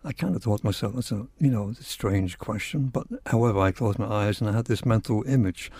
I 0.03 0.13
kind 0.13 0.35
of 0.35 0.43
thought 0.43 0.61
to 0.61 0.67
myself, 0.67 0.95
that's 0.95 1.13
a 1.13 1.27
you 1.39 1.51
know 1.51 1.75
a 1.79 1.83
strange 1.83 2.39
question, 2.39 2.87
but 2.87 3.07
however, 3.27 3.59
I 3.59 3.73
closed 3.73 3.99
my 3.99 4.07
eyes 4.07 4.41
and 4.41 4.49
I 4.49 4.55
had 4.55 4.65
this 4.65 4.87
mental 4.87 5.23
image 5.25 5.71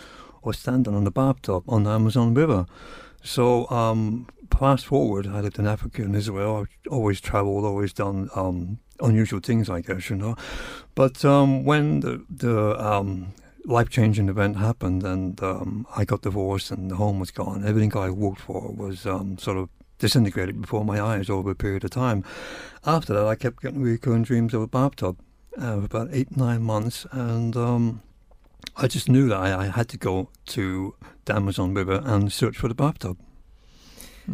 of 0.45 0.57
standing 0.57 0.95
on 0.95 1.05
the 1.05 1.11
bathtub 1.11 1.65
on 1.69 1.85
the 1.85 1.91
Amazon 1.91 2.35
River. 2.35 2.67
So 3.23 3.69
um, 3.71 4.27
fast 4.51 4.87
forward, 4.87 5.27
I 5.27 5.41
lived 5.41 5.59
in 5.59 5.67
Africa 5.67 6.03
and 6.03 6.15
Israel. 6.15 6.57
I've 6.57 6.93
always 6.93 7.21
travelled, 7.21 7.65
always 7.65 7.93
done 7.93 8.31
um, 8.35 8.79
unusual 9.01 9.41
things, 9.41 9.69
I 9.69 9.81
guess, 9.81 10.11
you 10.11 10.17
know. 10.17 10.37
But 10.95 11.25
um, 11.25 11.65
when 11.65 12.01
the, 12.01 12.25
the 12.31 12.79
um, 12.85 13.35
life 13.65 13.91
changing 13.91 14.29
event 14.29 14.57
happened 14.57 15.05
and 15.05 15.43
um, 15.43 15.87
I 15.97 16.05
got 16.05 16.23
divorced 16.23 16.71
and 16.71 16.91
the 16.91 16.97
home 16.97 17.19
was 17.19 17.31
gone, 17.31 17.65
everything 17.67 17.97
I 17.97 18.11
worked 18.11 18.41
for 18.41 18.73
was 18.73 19.07
um, 19.07 19.39
sort 19.39 19.59
of 19.59 19.69
disintegrated 19.99 20.61
before 20.61 20.85
my 20.85 21.01
eyes 21.01 21.29
over 21.29 21.51
a 21.51 21.55
period 21.55 21.85
of 21.85 21.91
time. 21.91 22.25
After 22.87 23.13
that, 23.15 23.27
I 23.27 23.35
kept 23.35 23.63
getting 23.63 23.83
recurring 23.83 24.23
dreams 24.23 24.55
of 24.55 24.63
a 24.63 24.67
bathtub 24.69 25.19
uh, 25.57 25.79
for 25.79 25.85
about 25.85 26.09
eight, 26.13 26.37
nine 26.37 26.63
months, 26.63 27.05
and 27.11 27.57
I 28.77 28.87
just 28.87 29.09
knew 29.09 29.29
that 29.29 29.37
I, 29.39 29.63
I 29.63 29.67
had 29.67 29.89
to 29.89 29.97
go 29.99 30.29
to 30.47 30.95
the 31.25 31.35
Amazon 31.35 31.75
River 31.75 32.01
and 32.05 32.33
search 32.33 32.57
for 32.57 32.69
the 32.69 32.75
bathtub. 32.75 33.19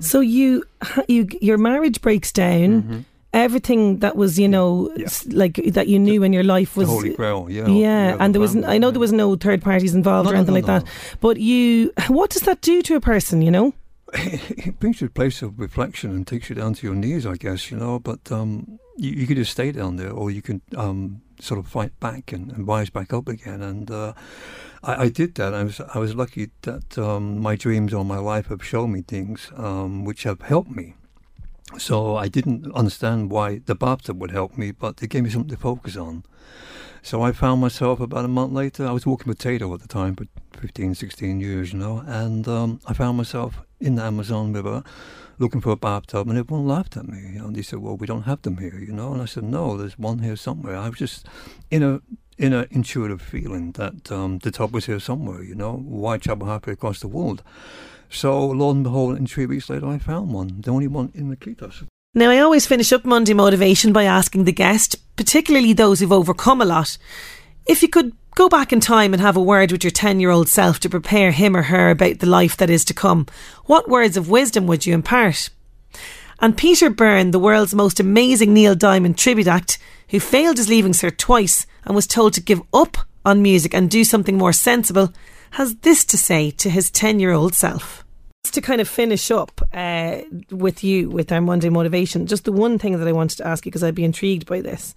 So 0.01 0.21
you, 0.21 0.65
you, 1.09 1.29
your 1.41 1.57
marriage 1.59 2.01
breaks 2.01 2.33
down. 2.33 3.05
Everything 3.33 3.99
that 3.99 4.15
was, 4.17 4.39
you 4.39 4.47
know, 4.49 4.93
Yeah. 4.97 5.09
like 5.33 5.55
that 5.73 5.89
you 5.89 5.99
knew 5.99 6.23
in 6.23 6.33
your 6.33 6.45
life 6.45 6.77
was 6.77 6.87
the 6.87 6.95
Holy 6.95 7.15
Grail, 7.15 7.49
yeah. 7.51 7.67
Yeah, 7.67 8.13
the 8.17 8.23
and 8.23 8.33
there 8.35 8.41
was, 8.41 8.55
I 8.57 8.79
know 8.79 8.93
there 8.93 9.01
was 9.01 9.13
no 9.13 9.35
third 9.35 9.61
parties 9.61 9.93
involved 9.93 10.27
No, 10.29 10.33
or 10.33 10.37
anything 10.37 10.55
no, 10.55 10.61
like 10.61 10.67
no. 10.69 10.79
that. 10.79 10.89
But 11.21 11.39
you, 11.39 11.93
what 12.09 12.31
does 12.31 12.43
that 12.43 12.61
do 12.61 12.81
to 12.83 12.95
a 12.95 13.01
person? 13.01 13.43
You 13.43 13.51
know? 13.51 13.75
it 14.15 14.79
brings 14.79 15.01
you 15.01 15.09
to 15.09 15.11
a 15.11 15.15
place 15.15 15.43
of 15.43 15.59
reflection 15.59 16.11
and 16.13 16.25
takes 16.25 16.49
you 16.49 16.55
down 16.55 16.75
to 16.75 16.87
your 16.87 16.95
knees, 16.95 17.27
I 17.27 17.35
guess, 17.35 17.73
you 17.73 17.77
know. 17.77 17.99
But 17.99 18.31
um, 18.31 18.79
you, 18.97 19.11
you 19.11 19.27
could 19.27 19.37
just 19.37 19.51
stay 19.51 19.73
down 19.73 19.97
there, 19.97 20.13
or 20.13 20.31
you 20.31 20.41
can 20.41 20.63
um, 20.77 21.23
sort 21.40 21.59
of 21.59 21.66
fight 21.66 21.99
back 22.01 22.33
and, 22.33 22.53
and 22.53 22.66
rise 22.66 22.90
back 22.90 23.12
up 23.12 23.29
again. 23.29 23.62
And 23.62 23.90
uh, 23.90 24.12
I, 24.83 25.05
I 25.05 25.09
did 25.09 25.35
that. 25.37 25.55
I 25.55 25.64
was 25.64 25.81
I 25.81 25.99
was 25.99 26.14
lucky 26.14 26.51
that 26.62 26.99
um, 26.99 27.40
my 27.40 27.57
dreams 27.57 27.92
all 27.94 28.05
my 28.05 28.18
life 28.18 28.47
have 28.49 28.64
shown 28.64 28.92
me 28.92 29.03
things 29.03 29.51
um, 29.57 30.05
which 30.05 30.25
have 30.25 30.42
helped 30.42 30.70
me. 30.70 30.94
So 31.79 32.16
I 32.16 32.29
didn't 32.29 32.73
understand 32.75 33.31
why 33.31 33.61
the 33.64 33.75
bathtub 33.75 34.20
would 34.20 34.31
help 34.31 34.57
me, 34.57 34.70
but 34.70 35.03
it 35.03 35.09
gave 35.09 35.25
me 35.25 35.31
something 35.31 35.51
to 35.51 35.57
focus 35.57 35.97
on. 35.97 36.25
So 37.03 37.20
I 37.20 37.33
found 37.33 37.61
myself 37.61 38.01
about 38.01 38.25
a 38.25 38.29
month 38.29 38.53
later, 38.53 38.87
I 38.87 38.92
was 38.92 39.05
walking 39.05 39.33
potato 39.33 39.73
at 39.75 39.81
the 39.81 39.88
time, 39.88 40.16
for 40.16 40.27
15, 40.59 40.94
16 40.94 41.40
years, 41.40 41.73
you 41.73 41.79
know, 41.79 42.03
and 42.07 42.49
um, 42.49 42.81
I 42.87 42.94
found 42.94 43.18
myself 43.18 43.61
in 43.79 43.97
the 43.97 44.03
Amazon 44.03 44.53
River 44.55 44.83
looking 45.38 45.61
for 45.61 45.70
a 45.70 45.77
bathtub, 45.77 46.29
and 46.29 46.38
everyone 46.38 46.66
laughed 46.66 46.97
at 46.97 47.09
me. 47.09 47.37
And 47.37 47.55
they 47.55 47.62
said, 47.62 47.81
"Well, 47.81 47.97
we 47.97 48.07
don't 48.07 48.23
have 48.23 48.42
them 48.42 48.59
here," 48.59 48.79
you 48.79 48.92
know, 48.92 49.12
and 49.12 49.23
I 49.23 49.27
said, 49.27 49.44
"No, 49.44 49.77
there's 49.77 49.99
one 49.99 50.20
here 50.20 50.37
somewhere." 50.37 50.77
I 50.77 50.88
was 50.88 50.99
just 50.99 51.27
in 51.70 51.83
a 51.83 52.01
in 52.37 52.53
an 52.53 52.66
intuitive 52.70 53.23
feeling 53.23 53.73
that 53.73 54.11
um, 54.11 54.38
the 54.38 54.51
tub 54.51 54.75
was 54.75 54.87
here 54.87 55.01
somewhere, 55.01 55.42
you 55.42 55.55
know. 55.55 55.73
Why 55.77 56.18
travel 56.18 56.49
halfway 56.49 56.73
across 56.73 57.01
the 57.01 57.09
world? 57.09 57.42
So, 58.11 58.47
lo 58.47 58.70
and 58.70 58.85
behold, 58.85 59.16
in 59.16 59.27
three 59.27 59.47
weeks 59.47 59.68
later, 59.70 59.87
I 59.87 59.99
found 59.99 60.33
one, 60.33 60.61
the 60.61 60.70
only 60.70 60.87
one 60.87 61.11
in 61.14 61.31
the 61.31 61.37
Maquitas. 61.37 61.87
Now, 62.16 62.31
I 62.31 62.38
always 62.38 62.66
finish 62.66 62.92
up 62.92 63.05
Monday 63.05 63.35
Motivation 63.35 63.92
by 63.92 64.05
asking 64.05 64.44
the 64.44 64.53
guest, 64.53 64.94
particularly 65.16 65.73
those 65.73 65.99
who've 65.99 66.12
overcome 66.12 66.61
a 66.61 66.64
lot, 66.64 66.97
If 67.66 67.83
you 67.83 67.88
could 67.88 68.12
go 68.35 68.50
back 68.50 68.74
in 68.74 68.81
time 68.81 69.14
and 69.14 69.22
have 69.22 69.38
a 69.38 69.42
word 69.42 69.72
with 69.72 69.85
your 69.85 69.90
10 69.90 70.20
year 70.20 70.31
old 70.31 70.48
self 70.48 70.81
to 70.81 70.90
prepare 70.90 71.31
him 71.31 71.57
or 71.57 71.62
her 71.62 71.90
about 71.90 72.18
the 72.18 72.27
life 72.27 72.59
that 72.59 72.68
is 72.68 72.85
to 72.87 72.94
come, 72.94 73.27
what 73.64 73.88
words 73.88 74.18
of 74.18 74.29
wisdom 74.29 74.66
would 74.66 74.85
you 74.85 74.92
impart? 74.92 75.48
And 76.40 76.57
Peter 76.57 76.90
Byrne, 76.90 77.31
the 77.31 77.38
world's 77.38 77.74
most 77.74 78.00
amazing 78.00 78.53
Neil 78.53 78.74
Diamond 78.74 79.16
tribute 79.16 79.46
act, 79.46 79.79
who 80.11 80.20
failed 80.20 80.59
his 80.59 80.68
leaving 80.68 80.92
cert 80.92 81.16
twice 81.16 81.66
and 81.85 81.94
was 81.94 82.07
told 82.07 82.35
to 82.35 82.42
give 82.42 82.61
up 82.74 82.98
on 83.24 83.40
music 83.40 83.72
and 83.72 83.90
do 83.90 84.05
something 84.05 84.37
more 84.37 84.53
sensible, 84.53 85.14
has 85.53 85.77
this 85.77 86.05
to 86.05 86.18
say 86.18 86.50
to 86.50 86.68
his 86.68 86.90
10 86.90 87.18
year 87.18 87.33
old 87.33 87.55
self. 87.55 88.05
Just 88.44 88.55
to 88.55 88.61
kind 88.61 88.83
of 88.83 88.88
finish 88.88 89.31
up 89.31 89.62
uh, 89.72 90.18
with 90.50 90.85
you 90.85 91.09
with 91.09 91.33
our 91.33 91.40
Monday 91.40 91.70
motivation, 91.70 92.27
just 92.27 92.44
the 92.44 92.53
one 92.53 92.79
thing 92.79 92.98
that 92.98 93.09
I 93.09 93.12
wanted 93.12 93.38
to 93.38 93.46
ask 93.46 93.64
you 93.64 93.70
because 93.70 93.83
I'd 93.83 93.94
be 93.94 94.05
intrigued 94.05 94.44
by 94.44 94.61
this. 94.61 94.94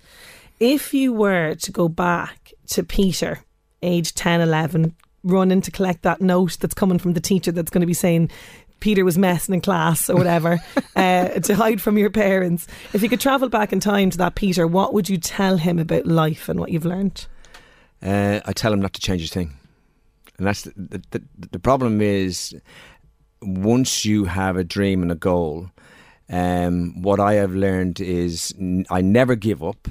If 0.59 0.93
you 0.93 1.13
were 1.13 1.55
to 1.55 1.71
go 1.71 1.87
back 1.87 2.53
to 2.67 2.83
Peter, 2.83 3.39
age 3.81 4.13
10, 4.15 4.41
11, 4.41 4.95
running 5.23 5.61
to 5.61 5.71
collect 5.71 6.03
that 6.03 6.21
note 6.21 6.57
that's 6.59 6.73
coming 6.73 6.97
from 6.99 7.13
the 7.13 7.21
teacher 7.21 7.51
that's 7.51 7.69
going 7.69 7.81
to 7.81 7.87
be 7.87 7.93
saying, 7.93 8.31
Peter 8.79 9.03
was 9.03 9.17
messing 9.17 9.55
in 9.55 9.61
class 9.61 10.09
or 10.09 10.15
whatever, 10.15 10.59
uh, 10.95 11.27
to 11.29 11.55
hide 11.55 11.81
from 11.81 11.97
your 11.97 12.09
parents. 12.09 12.67
If 12.93 13.01
you 13.01 13.09
could 13.09 13.21
travel 13.21 13.49
back 13.49 13.73
in 13.73 13.79
time 13.79 14.09
to 14.11 14.17
that 14.19 14.35
Peter, 14.35 14.67
what 14.67 14.93
would 14.93 15.09
you 15.09 15.17
tell 15.17 15.57
him 15.57 15.79
about 15.79 16.05
life 16.05 16.49
and 16.49 16.59
what 16.59 16.71
you've 16.71 16.85
learned? 16.85 17.27
Uh, 18.01 18.39
I 18.45 18.53
tell 18.53 18.73
him 18.73 18.81
not 18.81 18.93
to 18.93 19.01
change 19.01 19.25
a 19.25 19.27
thing, 19.27 19.53
and 20.37 20.45
that's 20.45 20.63
the, 20.63 20.73
the, 20.75 21.03
the, 21.11 21.23
the 21.51 21.59
problem 21.59 21.99
is 22.01 22.55
once 23.41 24.05
you 24.05 24.25
have 24.25 24.57
a 24.57 24.63
dream 24.63 25.01
and 25.01 25.11
a 25.11 25.15
goal. 25.15 25.69
Um, 26.29 27.01
what 27.01 27.21
I 27.21 27.35
have 27.35 27.55
learned 27.55 28.01
is 28.01 28.53
n- 28.59 28.85
I 28.89 28.99
never 28.99 29.35
give 29.35 29.63
up. 29.63 29.87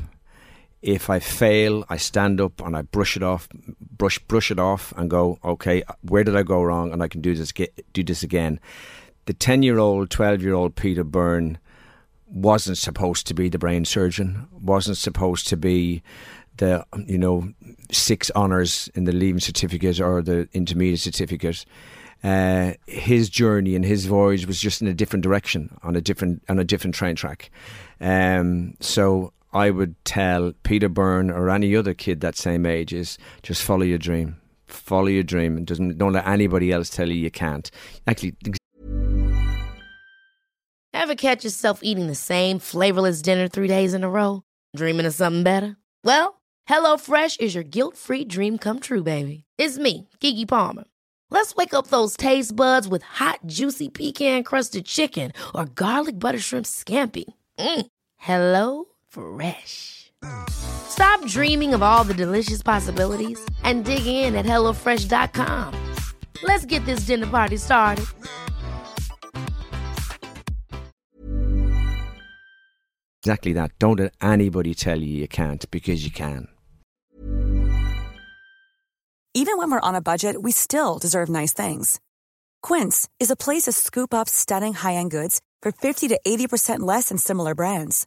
If 0.86 1.10
I 1.10 1.18
fail, 1.18 1.84
I 1.90 1.96
stand 1.96 2.40
up 2.40 2.60
and 2.64 2.76
I 2.76 2.82
brush 2.82 3.16
it 3.16 3.22
off, 3.24 3.48
brush 3.98 4.20
brush 4.20 4.52
it 4.52 4.60
off, 4.60 4.92
and 4.96 5.10
go, 5.10 5.36
okay, 5.44 5.82
where 6.02 6.22
did 6.22 6.36
I 6.36 6.44
go 6.44 6.62
wrong, 6.62 6.92
and 6.92 7.02
I 7.02 7.08
can 7.08 7.20
do 7.20 7.34
this 7.34 7.52
do 7.92 8.04
this 8.04 8.22
again. 8.22 8.60
The 9.24 9.34
ten 9.34 9.64
year 9.64 9.78
old, 9.78 10.10
twelve 10.10 10.42
year 10.42 10.54
old 10.54 10.76
Peter 10.76 11.02
Byrne 11.02 11.58
wasn't 12.28 12.78
supposed 12.78 13.26
to 13.26 13.34
be 13.34 13.48
the 13.48 13.58
brain 13.58 13.84
surgeon, 13.84 14.46
wasn't 14.52 14.96
supposed 14.96 15.48
to 15.48 15.56
be 15.56 16.04
the 16.58 16.86
you 17.06 17.18
know 17.18 17.52
six 17.90 18.30
honors 18.36 18.88
in 18.94 19.04
the 19.04 19.12
leaving 19.12 19.40
certificate 19.40 20.00
or 20.00 20.22
the 20.22 20.48
intermediate 20.52 21.00
certificate. 21.00 21.64
Uh, 22.24 22.72
his 22.86 23.28
journey 23.28 23.74
and 23.74 23.84
his 23.84 24.06
voyage 24.06 24.46
was 24.46 24.60
just 24.60 24.80
in 24.80 24.88
a 24.88 24.94
different 24.94 25.22
direction 25.22 25.76
on 25.82 25.96
a 25.96 26.00
different 26.00 26.42
on 26.48 26.58
a 26.58 26.64
different 26.64 26.94
train 26.94 27.16
track. 27.16 27.50
Um, 28.00 28.74
so 28.80 29.32
I 29.56 29.70
would 29.70 29.96
tell 30.04 30.52
Peter 30.64 30.90
Byrne 30.90 31.30
or 31.30 31.48
any 31.48 31.74
other 31.74 31.94
kid 31.94 32.20
that 32.20 32.36
same 32.36 32.66
age 32.66 32.92
is 32.92 33.16
just 33.42 33.62
follow 33.62 33.84
your 33.84 33.96
dream, 33.96 34.36
follow 34.66 35.06
your 35.06 35.22
dream, 35.22 35.56
and 35.56 35.66
doesn't 35.66 35.96
don't 35.96 36.12
let 36.12 36.26
anybody 36.26 36.70
else 36.70 36.90
tell 36.90 37.08
you 37.08 37.14
you 37.14 37.30
can't. 37.30 37.70
Actually, 38.06 38.34
Ever 40.92 41.14
catch 41.14 41.44
yourself 41.44 41.80
eating 41.82 42.06
the 42.06 42.14
same 42.14 42.58
flavorless 42.58 43.22
dinner 43.22 43.48
three 43.48 43.68
days 43.68 43.94
in 43.94 44.04
a 44.04 44.10
row? 44.10 44.42
Dreaming 44.76 45.06
of 45.06 45.14
something 45.14 45.42
better? 45.42 45.76
Well, 46.04 46.42
HelloFresh 46.68 47.40
is 47.40 47.54
your 47.54 47.64
guilt 47.64 47.96
free 47.96 48.24
dream 48.24 48.58
come 48.58 48.80
true, 48.80 49.02
baby. 49.02 49.44
It's 49.56 49.78
me, 49.78 50.08
Keke 50.20 50.48
Palmer. 50.48 50.84
Let's 51.30 51.54
wake 51.54 51.72
up 51.72 51.86
those 51.86 52.16
taste 52.16 52.54
buds 52.54 52.88
with 52.88 53.02
hot, 53.02 53.40
juicy 53.46 53.88
pecan 53.88 54.42
crusted 54.42 54.84
chicken 54.84 55.32
or 55.54 55.64
garlic 55.64 56.18
butter 56.18 56.40
shrimp 56.40 56.66
scampi. 56.66 57.24
Mm. 57.58 57.86
Hello 58.16 58.86
Fresh. 59.16 60.12
Stop 60.48 61.24
dreaming 61.26 61.74
of 61.74 61.82
all 61.82 62.04
the 62.04 62.14
delicious 62.14 62.62
possibilities 62.62 63.38
and 63.62 63.84
dig 63.84 64.06
in 64.06 64.34
at 64.34 64.44
HelloFresh.com. 64.46 65.94
Let's 66.42 66.66
get 66.66 66.84
this 66.84 67.06
dinner 67.06 67.26
party 67.26 67.56
started. 67.56 68.06
exactly 73.26 73.52
that. 73.54 73.72
Don't 73.80 73.98
let 73.98 74.12
anybody 74.22 74.72
tell 74.72 75.00
you 75.00 75.20
you 75.22 75.28
can't 75.28 75.68
because 75.70 76.04
you 76.04 76.12
can. 76.12 76.48
Even 79.34 79.58
when 79.58 79.70
we're 79.70 79.88
on 79.88 79.94
a 79.96 80.00
budget, 80.00 80.40
we 80.42 80.52
still 80.52 80.98
deserve 80.98 81.28
nice 81.28 81.52
things. 81.52 82.00
Quince 82.62 83.08
is 83.20 83.30
a 83.30 83.36
place 83.36 83.64
to 83.64 83.72
scoop 83.72 84.14
up 84.14 84.28
stunning 84.28 84.74
high 84.74 84.94
end 84.94 85.10
goods 85.10 85.40
for 85.62 85.72
50 85.72 86.08
to 86.08 86.20
80% 86.26 86.80
less 86.80 87.08
than 87.08 87.18
similar 87.18 87.54
brands. 87.54 88.06